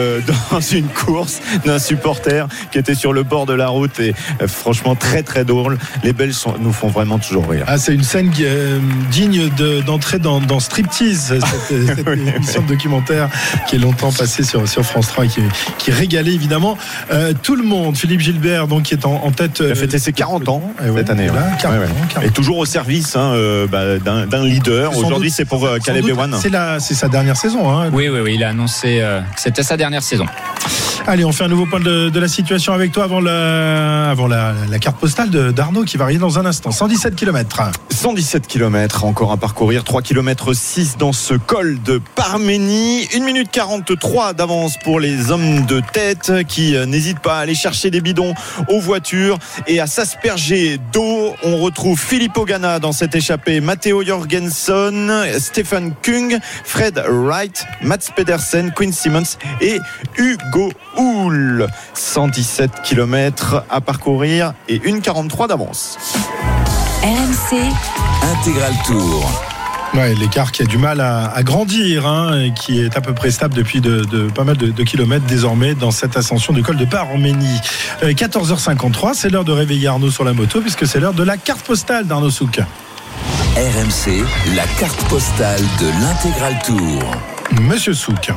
[0.51, 4.47] dans une course d'un supporter qui était sur le bord de la route et euh,
[4.47, 5.77] franchement très très drôle.
[6.03, 7.65] Les Belges sont- nous font vraiment toujours rire.
[7.67, 8.79] Ah, c'est une scène euh,
[9.11, 13.29] digne de- d'entrer dans, dans Striptease, cette, cette émission de documentaire
[13.67, 15.41] qui est longtemps passée sur, sur France 3 et qui,
[15.77, 16.77] qui régalait évidemment
[17.11, 17.97] euh, tout le monde.
[17.97, 19.61] Philippe Gilbert, donc, qui est en, en tête.
[19.63, 21.27] Il a fêté ses 40 ans Eh ouais, cette année.
[21.27, 21.39] là, ouais.
[21.61, 21.91] 40 Ouais, ouais.
[21.91, 24.95] ans, 40 Et toujours au service hein, euh, bah, d'un leader.
[24.97, 26.35] Aujourd'hui c'est pour euh, Caleb Ewan.
[26.39, 27.69] C'est la- c'est sa dernière saison.
[27.71, 27.89] hein.
[27.93, 28.33] Oui, oui, oui.
[28.35, 30.25] Il a annoncé euh, c'était sa dernière saison.
[31.05, 34.15] Allez, on fait un nouveau point de, la situation avec toi avant la,
[34.79, 36.71] carte postale d'Arnaud qui va arriver dans un instant.
[36.71, 37.71] 117 km.
[37.91, 43.49] 117 km encore à parcourir, 3 km 6 dans ce col de Parménie, 1 minute
[43.51, 47.99] 43 d'avance pour les hommes de tête qui euh, n'hésitent pas à aller chercher des
[47.99, 48.33] bidons
[48.69, 51.33] aux voitures et à s'asperger d'eau.
[51.43, 58.71] On retrouve Philippe Ogana dans cette échappée, Matteo Jorgensen, Stephen Kung, Fred Wright, Mats Pedersen,
[58.73, 59.79] Quinn Simmons et
[60.17, 61.67] Hugo Hull.
[61.93, 65.97] 117 km à parcourir et 1,43 d'avance.
[67.03, 67.59] RMC,
[68.39, 69.29] Intégral Tour.
[69.93, 73.13] Ouais, l'écart qui a du mal à, à grandir, hein, et qui est à peu
[73.13, 76.63] près stable depuis de, de- pas mal de, de kilomètres désormais dans cette ascension du
[76.63, 77.59] col de Parménie.
[78.01, 81.37] Euh, 14h53, c'est l'heure de réveiller Arnaud sur la moto puisque c'est l'heure de la
[81.37, 82.59] carte postale d'Arnaud Souk.
[83.55, 84.23] RMC,
[84.55, 87.03] la carte postale de l'Intégral Tour.
[87.61, 88.31] Monsieur Souk.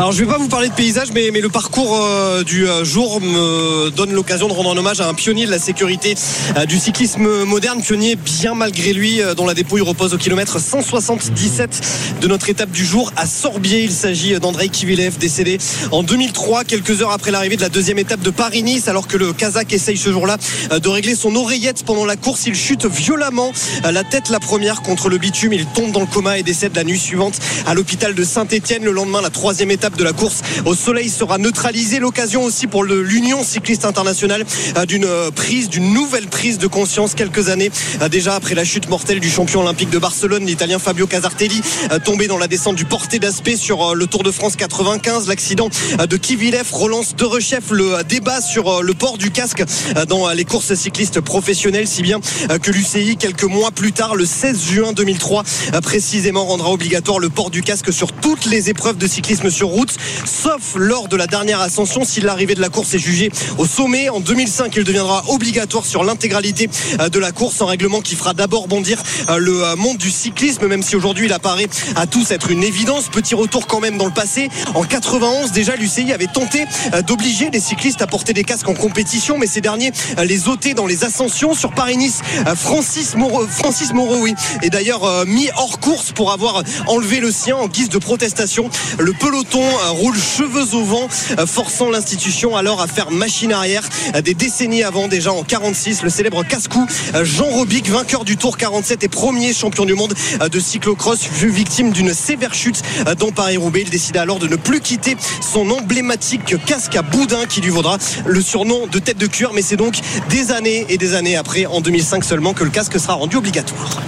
[0.00, 3.20] Alors je vais pas vous parler de paysage, mais, le parcours euh, du euh, jour
[3.20, 6.14] me donne l'occasion de rendre hommage à un pionnier de la sécurité
[6.56, 12.18] euh, du cyclisme moderne, pionnier bien malgré lui, dont la dépouille repose au kilomètre 177
[12.20, 13.82] de notre étape du jour à Sorbier.
[13.82, 15.58] Il s'agit d'Andrei Kivilev, décédé
[15.90, 19.32] en 2003, quelques heures après l'arrivée de la deuxième étape de Paris-Nice, alors que le
[19.32, 20.38] Kazakh essaye ce jour-là
[20.70, 22.46] de régler son oreillette pendant la course.
[22.46, 23.52] Il chute violemment,
[23.84, 25.52] la tête la première contre le bitume.
[25.52, 28.84] Il tombe dans le coma et décède la nuit suivante à l'hôpital de Saint-Etienne.
[28.84, 31.98] Le lendemain, la troisième étape de la course au soleil sera neutralisée.
[31.98, 34.44] L'occasion aussi pour l'Union cycliste internationale
[34.76, 37.70] euh, d'une euh, prise, d'une nouvelle prise de conscience quelques années
[38.02, 41.62] euh, déjà après la chute mortelle du champion olympique de Barcelone, l'Italien Fabio Casartelli,
[42.04, 45.26] tombé dans la descente du Porté d'Aspect sur le Tour de France 95.
[45.26, 45.70] L'accident
[46.06, 49.64] de Kivilev relance de rechef le débat sur le port du casque
[50.06, 52.20] dans les courses cyclistes professionnelles, si bien
[52.62, 57.30] que l'UCI, quelques mois plus tard, le 16 juin 2003, euh, précisément rendra obligatoire le
[57.30, 61.14] port du casque sur toutes les épreuves de cyclisme cyclisme sur route, sauf lors de
[61.14, 64.08] la dernière ascension si l'arrivée de la course est jugée au sommet.
[64.08, 66.68] En 2005, il deviendra obligatoire sur l'intégralité
[66.98, 70.10] euh, de la course, un règlement qui fera d'abord bondir euh, le euh, monde du
[70.10, 73.08] cyclisme, même si aujourd'hui il apparaît à tous être une évidence.
[73.08, 74.48] Petit retour quand même dans le passé.
[74.74, 76.64] En 91, déjà, l'UCI avait tenté
[77.06, 79.92] d'obliger les cyclistes à porter des casques en compétition, mais ces derniers
[80.24, 81.54] les ôtaient dans les ascensions.
[81.54, 82.20] Sur Paris-Nice,
[82.56, 87.68] Francis Moreau, Francis Moreau est d'ailleurs mis hors course pour avoir enlevé le sien en
[87.68, 88.68] guise de protestation.
[88.98, 91.08] Le peloton roule cheveux au vent,
[91.46, 93.88] forçant l'institution alors à faire machine arrière.
[94.24, 96.86] Des décennies avant, déjà en 46, le célèbre casse-cou
[97.22, 100.14] Jean Robic, vainqueur du Tour 47 et premier champion du monde
[100.50, 102.82] de cyclocross, fut victime d'une sévère chute
[103.18, 103.82] dans Paris-Roubaix.
[103.82, 107.98] Il décida alors de ne plus quitter son emblématique casque à boudin qui lui vaudra
[108.26, 109.50] le surnom de tête de cuir.
[109.54, 109.98] Mais c'est donc
[110.28, 114.00] des années et des années après, en 2005 seulement, que le casque sera rendu obligatoire.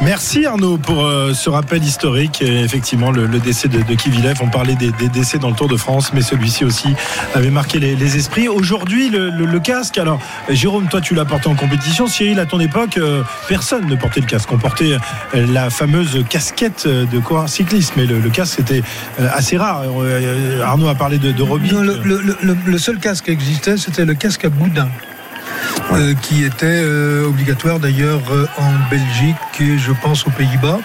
[0.00, 2.42] Merci Arnaud pour euh, ce rappel historique.
[2.42, 6.10] Effectivement, le, décès de, de Kivilev, on parlait des, décès dans le Tour de France,
[6.12, 6.96] mais celui-ci aussi
[7.32, 8.48] avait marqué les, esprits.
[8.48, 12.08] Aujourd'hui, le, casque, alors Jérôme, toi tu l'as porté en compétition.
[12.08, 14.50] Cyril, à ton époque, euh, personne ne portait le casque.
[14.50, 18.82] On portait euh, la fameuse casquette de coureur cyclisme, mais le, casque c'était
[19.32, 19.82] assez rare.
[20.64, 21.44] Arnaud a parlé de, de
[22.66, 24.88] le, seul casque qui existait, c'était le casque à boudin.
[25.92, 30.80] Euh, qui était euh, obligatoire d'ailleurs euh, en Belgique et je pense aux Pays-Bas.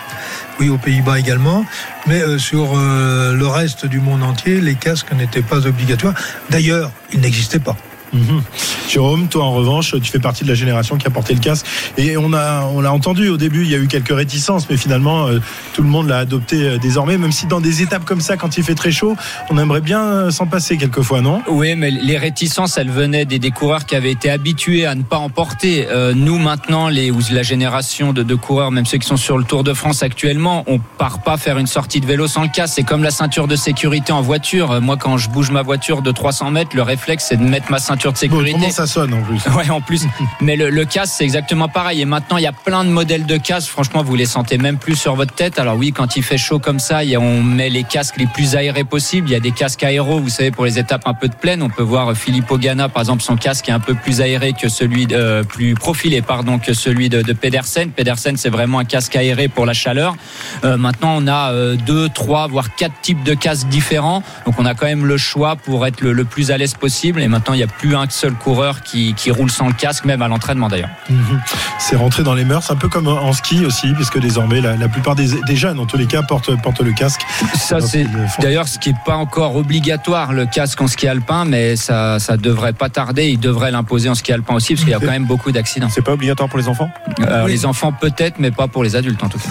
[0.60, 1.66] Oui, aux Pays-Bas également.
[2.08, 6.14] Mais sur le reste du monde entier, les casques n'étaient pas obligatoires.
[6.49, 7.76] D'ailleurs, ils n'existaient pas.
[8.14, 8.41] Mhm.
[8.89, 11.66] Jérôme, toi en revanche, tu fais partie de la génération qui a porté le casque.
[11.97, 15.28] Et on on l'a entendu au début, il y a eu quelques réticences, mais finalement,
[15.28, 15.39] euh,
[15.74, 18.57] tout le monde l'a adopté euh, désormais, même si dans des étapes comme ça, quand
[18.57, 19.16] il fait très chaud,
[19.49, 21.41] on aimerait bien euh, s'en passer quelquefois, non?
[21.47, 25.18] Oui, mais les réticences, elles venaient des, coureurs qui avaient été habitués à ne pas
[25.18, 25.88] en porter.
[26.16, 29.74] nous, maintenant, la génération de, de, coureurs, même ceux qui sont sur le Tour de
[29.74, 32.74] France actuellement, on part pas faire une sortie de vélo sans le casque.
[32.76, 34.82] C'est comme la ceinture de sécurité en voiture.
[34.82, 37.80] Moi, quand je bouge ma voiture de 300 mètres, le réflexe, c'est de mettre ma
[37.80, 38.72] ceinture de sécurité.
[38.72, 39.41] ça sonne en plus.
[39.56, 40.06] Ouais, en plus.
[40.41, 42.01] Mais le, casque, c'est exactement pareil.
[42.01, 43.70] Et maintenant, il y a plein de modèles de casques.
[43.70, 45.60] Franchement, vous les sentez même plus sur votre tête.
[45.60, 48.84] Alors oui, quand il fait chaud comme ça, on met les casques les plus aérés
[48.84, 49.30] possibles.
[49.30, 51.62] Il y a des casques aéros, vous savez, pour les étapes un peu de plaine.
[51.62, 54.70] On peut voir Filippo Ganna, par exemple, son casque est un peu plus aéré que
[54.70, 57.91] celui de, euh, plus profilé, pardon, que celui de, de Pedersen.
[57.91, 60.16] Pedersen, c'est vraiment un casque aéré pour la chaleur.
[60.64, 64.24] Euh, maintenant, on a euh, deux, trois, voire quatre types de casques différents.
[64.45, 67.22] Donc, on a quand même le choix pour être le, le plus à l'aise possible.
[67.22, 70.06] Et maintenant, il n'y a plus un seul coureur qui, qui roule sans le casque,
[70.06, 70.89] même à l'entraînement d'ailleurs.
[71.10, 71.41] Mhm.
[71.80, 75.16] C'est rentré dans les mœurs, un peu comme en ski aussi, puisque désormais la, plupart
[75.16, 77.22] des, jeunes, en tous les cas, portent, portent le casque.
[77.58, 78.06] Ça, c'est
[78.39, 82.38] d'ailleurs ce qui n'est pas encore obligatoire, le casque en ski alpin, mais ça ça
[82.38, 83.28] devrait pas tarder.
[83.28, 85.89] Ils devraient l'imposer en ski alpin aussi, parce qu'il y a quand même beaucoup d'accidents.
[85.89, 86.89] C'est pas obligatoire pour les enfants?
[87.22, 89.50] Euh, Les enfants peut-être, mais pas pour les adultes en tout cas.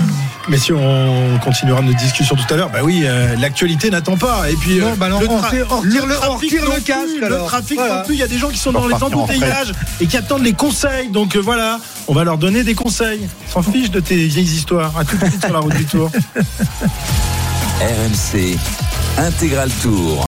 [0.48, 4.50] Mais si on continuera notre discussion tout à l'heure, bah oui, euh, l'actualité n'attend pas.
[4.50, 7.20] Et puis, euh, bah le, le, casque.
[7.20, 10.06] Le trafic non plus, il y a des gens qui sont dans les embouteillages et
[10.06, 11.08] qui attendent les conseils.
[11.08, 11.78] Donc euh, voilà,
[12.08, 13.28] on va leur donner des conseils.
[13.52, 14.96] S'en fiche de tes vieilles histoires.
[14.96, 16.10] À tout de suite sur la route du tour.
[17.80, 18.56] RMC,
[19.18, 20.18] Intégral Tour.